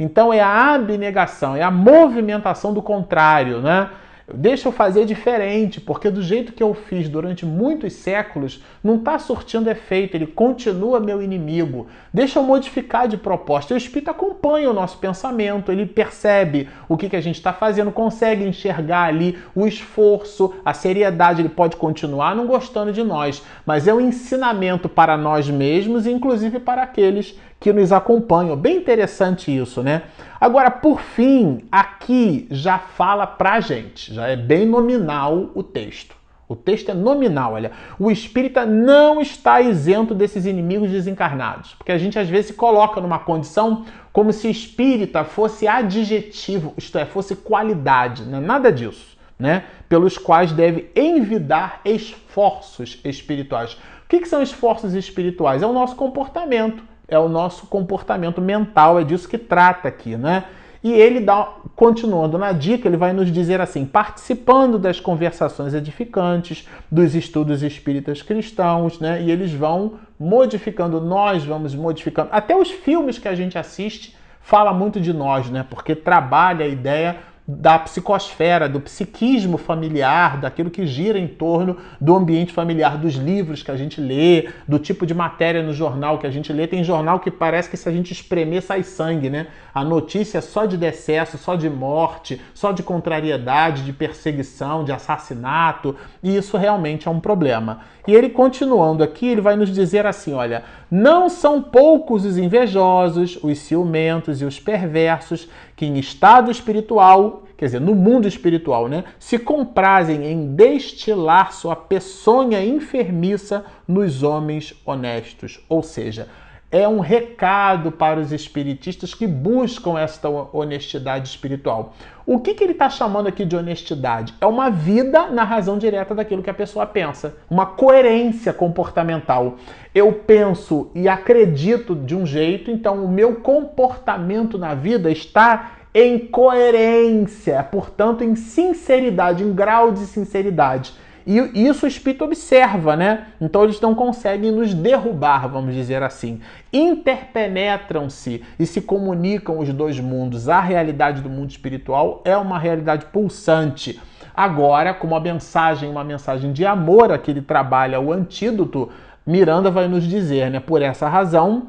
Então 0.00 0.32
é 0.32 0.40
a 0.40 0.74
abnegação, 0.74 1.54
é 1.54 1.62
a 1.62 1.70
movimentação 1.70 2.72
do 2.72 2.80
contrário, 2.80 3.60
né? 3.60 3.90
Deixa 4.32 4.68
eu 4.68 4.72
fazer 4.72 5.04
diferente, 5.04 5.82
porque 5.82 6.08
do 6.08 6.22
jeito 6.22 6.54
que 6.54 6.62
eu 6.62 6.72
fiz 6.72 7.10
durante 7.10 7.44
muitos 7.44 7.92
séculos, 7.92 8.64
não 8.82 8.96
está 8.96 9.18
surtindo 9.18 9.68
efeito, 9.68 10.16
ele 10.16 10.26
continua 10.26 10.98
meu 10.98 11.20
inimigo. 11.20 11.88
Deixa 12.12 12.38
eu 12.38 12.42
modificar 12.42 13.06
de 13.06 13.18
proposta. 13.18 13.74
O 13.74 13.76
Espírito 13.76 14.10
acompanha 14.10 14.70
o 14.70 14.72
nosso 14.72 14.96
pensamento, 14.96 15.70
ele 15.70 15.84
percebe 15.84 16.70
o 16.88 16.96
que, 16.96 17.10
que 17.10 17.16
a 17.16 17.20
gente 17.20 17.34
está 17.34 17.52
fazendo, 17.52 17.92
consegue 17.92 18.44
enxergar 18.44 19.02
ali 19.02 19.38
o 19.54 19.66
esforço, 19.66 20.54
a 20.64 20.72
seriedade. 20.72 21.42
Ele 21.42 21.50
pode 21.50 21.76
continuar 21.76 22.34
não 22.34 22.46
gostando 22.46 22.92
de 22.92 23.02
nós, 23.02 23.42
mas 23.66 23.86
é 23.86 23.92
um 23.92 24.00
ensinamento 24.00 24.88
para 24.88 25.18
nós 25.18 25.50
mesmos 25.50 26.06
e 26.06 26.10
inclusive 26.10 26.58
para 26.58 26.82
aqueles 26.82 27.38
que 27.64 27.72
nos 27.72 27.92
acompanham. 27.92 28.54
Bem 28.54 28.76
interessante 28.76 29.50
isso, 29.50 29.82
né? 29.82 30.02
Agora, 30.38 30.70
por 30.70 31.00
fim, 31.00 31.64
aqui 31.72 32.46
já 32.50 32.78
fala 32.78 33.26
pra 33.26 33.58
gente, 33.58 34.12
já 34.12 34.26
é 34.26 34.36
bem 34.36 34.66
nominal 34.66 35.48
o 35.54 35.62
texto. 35.62 36.14
O 36.46 36.54
texto 36.54 36.90
é 36.90 36.94
nominal, 36.94 37.54
olha. 37.54 37.72
O 37.98 38.10
espírita 38.10 38.66
não 38.66 39.18
está 39.18 39.62
isento 39.62 40.14
desses 40.14 40.44
inimigos 40.44 40.90
desencarnados. 40.90 41.72
Porque 41.72 41.90
a 41.90 41.96
gente 41.96 42.18
às 42.18 42.28
vezes 42.28 42.48
se 42.48 42.52
coloca 42.52 43.00
numa 43.00 43.18
condição 43.18 43.86
como 44.12 44.30
se 44.30 44.50
espírita 44.50 45.24
fosse 45.24 45.66
adjetivo, 45.66 46.74
isto 46.76 46.98
é, 46.98 47.06
fosse 47.06 47.34
qualidade. 47.34 48.24
Não 48.24 48.36
é 48.36 48.40
nada 48.42 48.70
disso, 48.70 49.16
né? 49.38 49.64
Pelos 49.88 50.18
quais 50.18 50.52
deve 50.52 50.90
envidar 50.94 51.80
esforços 51.82 53.00
espirituais. 53.02 53.72
O 54.04 54.08
que, 54.10 54.20
que 54.20 54.28
são 54.28 54.42
esforços 54.42 54.92
espirituais? 54.92 55.62
É 55.62 55.66
o 55.66 55.72
nosso 55.72 55.96
comportamento 55.96 56.92
é 57.08 57.18
o 57.18 57.28
nosso 57.28 57.66
comportamento 57.66 58.40
mental, 58.40 58.98
é 58.98 59.04
disso 59.04 59.28
que 59.28 59.38
trata 59.38 59.88
aqui, 59.88 60.16
né? 60.16 60.44
E 60.82 60.92
ele 60.92 61.18
dá, 61.18 61.48
continuando 61.74 62.36
na 62.36 62.52
dica, 62.52 62.86
ele 62.86 62.98
vai 62.98 63.14
nos 63.14 63.32
dizer 63.32 63.58
assim: 63.58 63.86
participando 63.86 64.78
das 64.78 65.00
conversações 65.00 65.72
edificantes, 65.72 66.68
dos 66.90 67.14
estudos 67.14 67.62
espíritas 67.62 68.20
cristãos, 68.20 69.00
né? 69.00 69.22
E 69.22 69.30
eles 69.30 69.50
vão 69.52 69.94
modificando, 70.20 71.00
nós 71.00 71.42
vamos 71.42 71.74
modificando. 71.74 72.28
Até 72.32 72.54
os 72.54 72.70
filmes 72.70 73.18
que 73.18 73.28
a 73.28 73.34
gente 73.34 73.56
assiste 73.56 74.14
fala 74.42 74.74
muito 74.74 75.00
de 75.00 75.14
nós, 75.14 75.48
né? 75.48 75.64
Porque 75.70 75.94
trabalha 75.94 76.66
a 76.66 76.68
ideia 76.68 77.16
da 77.46 77.78
psicosfera, 77.78 78.66
do 78.66 78.80
psiquismo 78.80 79.58
familiar, 79.58 80.40
daquilo 80.40 80.70
que 80.70 80.86
gira 80.86 81.18
em 81.18 81.28
torno 81.28 81.76
do 82.00 82.14
ambiente 82.14 82.54
familiar, 82.54 82.96
dos 82.96 83.14
livros 83.14 83.62
que 83.62 83.70
a 83.70 83.76
gente 83.76 84.00
lê, 84.00 84.48
do 84.66 84.78
tipo 84.78 85.04
de 85.04 85.12
matéria 85.12 85.62
no 85.62 85.72
jornal 85.72 86.18
que 86.18 86.26
a 86.26 86.30
gente 86.30 86.50
lê. 86.52 86.66
Tem 86.66 86.82
jornal 86.82 87.20
que 87.20 87.30
parece 87.30 87.68
que 87.68 87.76
se 87.76 87.86
a 87.86 87.92
gente 87.92 88.12
espremer 88.12 88.62
sai 88.62 88.82
sangue, 88.82 89.28
né? 89.28 89.48
A 89.74 89.84
notícia 89.84 90.38
é 90.38 90.40
só 90.40 90.64
de 90.64 90.78
decesso, 90.78 91.36
só 91.36 91.54
de 91.54 91.68
morte, 91.68 92.40
só 92.54 92.72
de 92.72 92.82
contrariedade, 92.82 93.84
de 93.84 93.92
perseguição, 93.92 94.82
de 94.82 94.92
assassinato, 94.92 95.94
e 96.22 96.34
isso 96.34 96.56
realmente 96.56 97.08
é 97.08 97.10
um 97.10 97.20
problema. 97.20 97.80
E 98.06 98.14
ele 98.14 98.30
continuando 98.30 99.02
aqui, 99.02 99.28
ele 99.28 99.40
vai 99.40 99.56
nos 99.56 99.70
dizer 99.70 100.06
assim, 100.06 100.32
olha, 100.32 100.62
não 100.90 101.28
são 101.28 101.60
poucos 101.60 102.24
os 102.24 102.38
invejosos, 102.38 103.38
os 103.42 103.58
ciumentos 103.58 104.40
e 104.40 104.44
os 104.44 104.60
perversos 104.60 105.48
que 105.76 105.84
em 105.84 105.98
estado 105.98 106.50
espiritual, 106.50 107.44
quer 107.56 107.66
dizer, 107.66 107.80
no 107.80 107.94
mundo 107.94 108.28
espiritual, 108.28 108.88
né, 108.88 109.04
se 109.18 109.38
comprazem 109.38 110.24
em 110.26 110.54
destilar 110.54 111.52
sua 111.52 111.74
peçonha 111.74 112.64
enfermiça 112.64 113.64
nos 113.86 114.22
homens 114.22 114.74
honestos. 114.84 115.60
Ou 115.68 115.82
seja, 115.82 116.28
é 116.74 116.88
um 116.88 116.98
recado 116.98 117.92
para 117.92 118.18
os 118.18 118.32
espiritistas 118.32 119.14
que 119.14 119.28
buscam 119.28 119.96
esta 119.96 120.28
honestidade 120.28 121.28
espiritual. 121.28 121.94
O 122.26 122.40
que, 122.40 122.52
que 122.52 122.64
ele 122.64 122.72
está 122.72 122.90
chamando 122.90 123.28
aqui 123.28 123.44
de 123.44 123.54
honestidade? 123.54 124.34
É 124.40 124.46
uma 124.46 124.70
vida 124.70 125.28
na 125.28 125.44
razão 125.44 125.78
direta 125.78 126.16
daquilo 126.16 126.42
que 126.42 126.50
a 126.50 126.54
pessoa 126.54 126.84
pensa, 126.84 127.36
uma 127.48 127.64
coerência 127.64 128.52
comportamental. 128.52 129.54
Eu 129.94 130.12
penso 130.26 130.90
e 130.96 131.08
acredito 131.08 131.94
de 131.94 132.16
um 132.16 132.26
jeito, 132.26 132.72
então 132.72 133.04
o 133.04 133.08
meu 133.08 133.36
comportamento 133.36 134.58
na 134.58 134.74
vida 134.74 135.12
está 135.12 135.74
em 135.94 136.18
coerência, 136.18 137.62
portanto, 137.62 138.24
em 138.24 138.34
sinceridade, 138.34 139.44
em 139.44 139.52
grau 139.52 139.92
de 139.92 140.06
sinceridade. 140.06 140.92
E 141.26 141.66
isso 141.66 141.86
o 141.86 141.88
espírito 141.88 142.24
observa, 142.24 142.94
né? 142.96 143.28
Então 143.40 143.64
eles 143.64 143.80
não 143.80 143.94
conseguem 143.94 144.50
nos 144.50 144.74
derrubar, 144.74 145.48
vamos 145.48 145.74
dizer 145.74 146.02
assim. 146.02 146.40
Interpenetram-se 146.72 148.44
e 148.58 148.66
se 148.66 148.80
comunicam 148.82 149.58
os 149.58 149.72
dois 149.72 149.98
mundos. 149.98 150.48
A 150.48 150.60
realidade 150.60 151.22
do 151.22 151.30
mundo 151.30 151.50
espiritual 151.50 152.20
é 152.24 152.36
uma 152.36 152.58
realidade 152.58 153.06
pulsante. 153.06 153.98
Agora, 154.34 154.92
como 154.92 155.14
a 155.14 155.20
mensagem, 155.20 155.88
uma 155.88 156.04
mensagem 156.04 156.52
de 156.52 156.66
amor 156.66 157.10
a 157.10 157.18
que 157.18 157.30
ele 157.30 157.40
trabalha 157.40 158.00
o 158.00 158.12
antídoto, 158.12 158.90
Miranda 159.26 159.70
vai 159.70 159.88
nos 159.88 160.04
dizer, 160.04 160.50
né? 160.50 160.60
Por 160.60 160.82
essa 160.82 161.08
razão, 161.08 161.68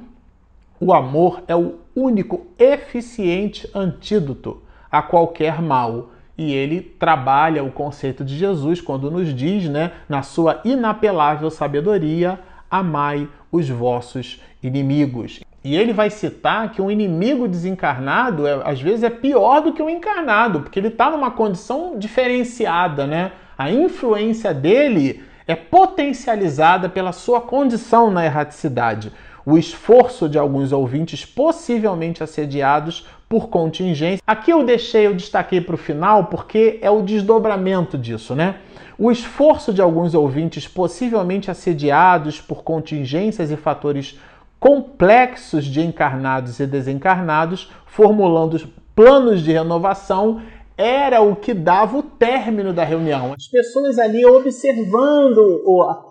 o 0.80 0.94
amor 0.94 1.44
é 1.48 1.56
o 1.56 1.76
único 1.96 2.48
eficiente 2.60 3.70
antídoto 3.74 4.62
a 4.92 5.02
qualquer 5.02 5.62
mal 5.62 6.10
e 6.38 6.54
ele 6.54 6.82
trabalha 6.82 7.64
o 7.64 7.72
conceito 7.72 8.24
de 8.24 8.38
Jesus 8.38 8.82
quando 8.82 9.10
nos 9.10 9.34
diz, 9.34 9.70
né, 9.70 9.92
na 10.08 10.22
sua 10.22 10.62
inapelável 10.66 11.50
sabedoria, 11.50 12.40
amai 12.70 13.28
os 13.52 13.70
vossos 13.70 14.42
inimigos. 14.62 15.40
E 15.64 15.76
ele 15.76 15.94
vai 15.94 16.10
citar 16.12 16.72
que 16.72 16.82
um 16.82 16.92
inimigo 16.92 17.48
desencarnado, 17.48 18.46
é, 18.46 18.62
às 18.64 18.80
vezes, 18.80 19.04
é 19.04 19.10
pior 19.10 19.62
do 19.62 19.74
que 19.74 19.82
um 19.82 19.90
encarnado, 19.90 20.62
porque 20.62 20.78
ele 20.78 20.90
está 20.90 21.10
numa 21.10 21.32
condição 21.32 21.98
diferenciada, 21.98 23.08
né? 23.08 23.32
A 23.58 23.72
influência 23.72 24.54
dele 24.54 25.24
é 25.48 25.56
potencializada 25.56 26.90
pela 26.90 27.12
sua 27.12 27.42
condição 27.42 28.12
na 28.12 28.26
erraticidade. 28.26 29.12
O 29.46 29.58
esforço 29.58 30.28
de 30.28 30.38
alguns 30.38 30.72
ouvintes, 30.72 31.24
possivelmente 31.24 32.24
assediados, 32.24 33.08
por 33.28 33.50
contingência. 33.50 34.22
Aqui 34.26 34.52
eu 34.52 34.64
deixei, 34.64 35.08
eu 35.08 35.16
destaquei 35.16 35.62
para 35.62 35.76
o 35.76 35.78
final 35.78 36.26
porque 36.26 36.80
é 36.82 36.90
o 36.90 37.02
desdobramento 37.02 37.98
disso, 37.98 38.36
né? 38.36 38.56
O 38.98 39.12
esforço 39.12 39.74
de 39.74 39.82
alguns 39.82 40.14
ouvintes, 40.14 40.68
possivelmente 40.68 41.52
assediados 41.52 42.40
por 42.40 42.64
contingências 42.64 43.52
e 43.52 43.58
fatores 43.58 44.18
complexos 44.60 45.66
de 45.66 45.82
encarnados 45.82 46.60
e 46.60 46.66
desencarnados, 46.66 47.72
formulando 47.86 48.68
planos 48.96 49.42
de 49.42 49.52
renovação 49.52 50.42
era 50.78 51.22
o 51.22 51.36
que 51.36 51.54
dava 51.54 51.98
o 51.98 52.04
término 52.04 52.74
da 52.74 52.84
reunião. 52.84 53.34
As 53.34 53.48
pessoas 53.48 53.98
ali 53.98 54.26
observando 54.26 55.64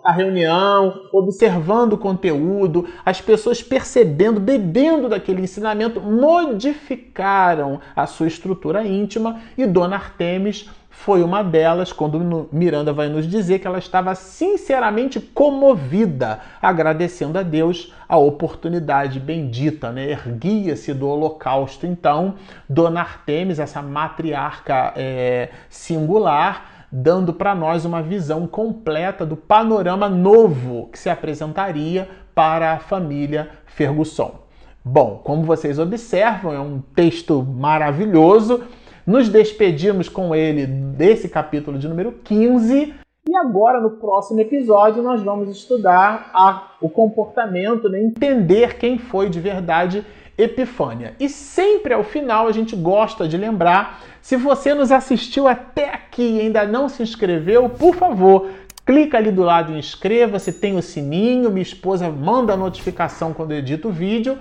a 0.03 0.11
reunião, 0.11 1.01
observando 1.13 1.93
o 1.93 1.97
conteúdo, 1.97 2.87
as 3.05 3.21
pessoas 3.21 3.61
percebendo, 3.61 4.39
bebendo 4.39 5.07
daquele 5.07 5.41
ensinamento, 5.41 6.01
modificaram 6.01 7.79
a 7.95 8.07
sua 8.07 8.27
estrutura 8.27 8.83
íntima 8.83 9.41
e 9.57 9.65
Dona 9.65 9.95
Artemis 9.95 10.67
foi 10.97 11.21
uma 11.21 11.43
delas, 11.43 11.91
quando 11.91 12.49
Miranda 12.51 12.91
vai 12.91 13.09
nos 13.09 13.27
dizer 13.27 13.59
que 13.59 13.67
ela 13.67 13.77
estava 13.77 14.15
sinceramente 14.15 15.19
comovida, 15.19 16.39
agradecendo 16.59 17.37
a 17.37 17.43
Deus 17.43 17.93
a 18.09 18.17
oportunidade 18.17 19.19
bendita, 19.19 19.91
né? 19.91 20.09
Erguia-se 20.09 20.95
do 20.95 21.07
holocausto, 21.07 21.85
então, 21.85 22.35
Dona 22.67 23.01
Artemis, 23.01 23.59
essa 23.59 23.83
matriarca 23.83 24.93
é, 24.95 25.49
singular, 25.69 26.87
dando 26.91 27.33
para 27.33 27.53
nós 27.53 27.85
uma 27.85 28.01
visão 28.01 28.47
completa 28.47 29.25
do 29.25 29.35
panorama 29.35 30.09
novo 30.09 30.89
que 30.91 30.97
se 30.97 31.09
apresentaria 31.09 32.09
para 32.33 32.73
a 32.73 32.79
família 32.79 33.51
Fergusson. 33.67 34.39
Bom, 34.83 35.21
como 35.23 35.43
vocês 35.43 35.77
observam, 35.77 36.51
é 36.51 36.59
um 36.59 36.79
texto 36.95 37.43
maravilhoso 37.43 38.63
nos 39.05 39.29
despedimos 39.29 40.09
com 40.09 40.35
ele 40.35 40.65
desse 40.65 41.29
capítulo 41.29 41.77
de 41.77 41.87
número 41.87 42.11
15. 42.23 42.93
E 43.27 43.35
agora, 43.35 43.81
no 43.81 43.91
próximo 43.91 44.39
episódio, 44.39 45.01
nós 45.01 45.21
vamos 45.21 45.49
estudar 45.49 46.31
a, 46.33 46.71
o 46.79 46.89
comportamento, 46.89 47.89
né, 47.89 47.99
entender 47.99 48.77
quem 48.77 48.97
foi 48.97 49.29
de 49.29 49.39
verdade 49.39 50.05
Epifânia. 50.37 51.15
E 51.19 51.29
sempre 51.29 51.93
ao 51.93 52.03
final 52.03 52.47
a 52.47 52.51
gente 52.51 52.75
gosta 52.75 53.27
de 53.27 53.37
lembrar: 53.37 54.01
se 54.21 54.35
você 54.35 54.73
nos 54.73 54.91
assistiu 54.91 55.47
até 55.47 55.89
aqui 55.93 56.37
e 56.37 56.41
ainda 56.41 56.65
não 56.65 56.89
se 56.89 57.01
inscreveu, 57.01 57.69
por 57.69 57.95
favor, 57.95 58.49
clica 58.85 59.17
ali 59.17 59.31
do 59.31 59.43
lado 59.43 59.75
inscreva-se, 59.75 60.53
tem 60.53 60.77
o 60.77 60.81
sininho, 60.81 61.49
minha 61.49 61.63
esposa 61.63 62.09
manda 62.09 62.53
a 62.53 62.57
notificação 62.57 63.33
quando 63.33 63.51
eu 63.51 63.59
edito 63.59 63.87
o 63.87 63.91
vídeo. 63.91 64.37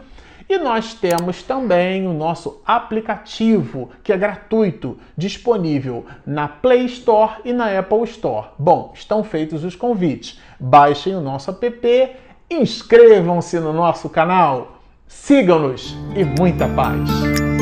E 0.48 0.59
nós 0.59 0.94
temos 0.94 1.42
também 1.42 2.07
o 2.07 2.12
nosso 2.12 2.61
aplicativo, 2.66 3.90
que 4.02 4.12
é 4.12 4.16
gratuito, 4.16 4.98
disponível 5.16 6.04
na 6.26 6.46
Play 6.48 6.85
Store 6.87 7.37
e 7.44 7.52
na 7.52 7.78
Apple 7.78 8.04
Store. 8.04 8.48
Bom, 8.59 8.92
estão 8.94 9.24
feitos 9.24 9.64
os 9.64 9.74
convites. 9.74 10.38
Baixem 10.61 11.14
o 11.16 11.20
nosso 11.20 11.50
app, 11.50 12.16
inscrevam-se 12.50 13.59
no 13.59 13.72
nosso 13.72 14.09
canal, 14.09 14.78
sigam-nos 15.09 15.96
e 16.14 16.24
muita 16.24 16.68
paz! 16.68 17.54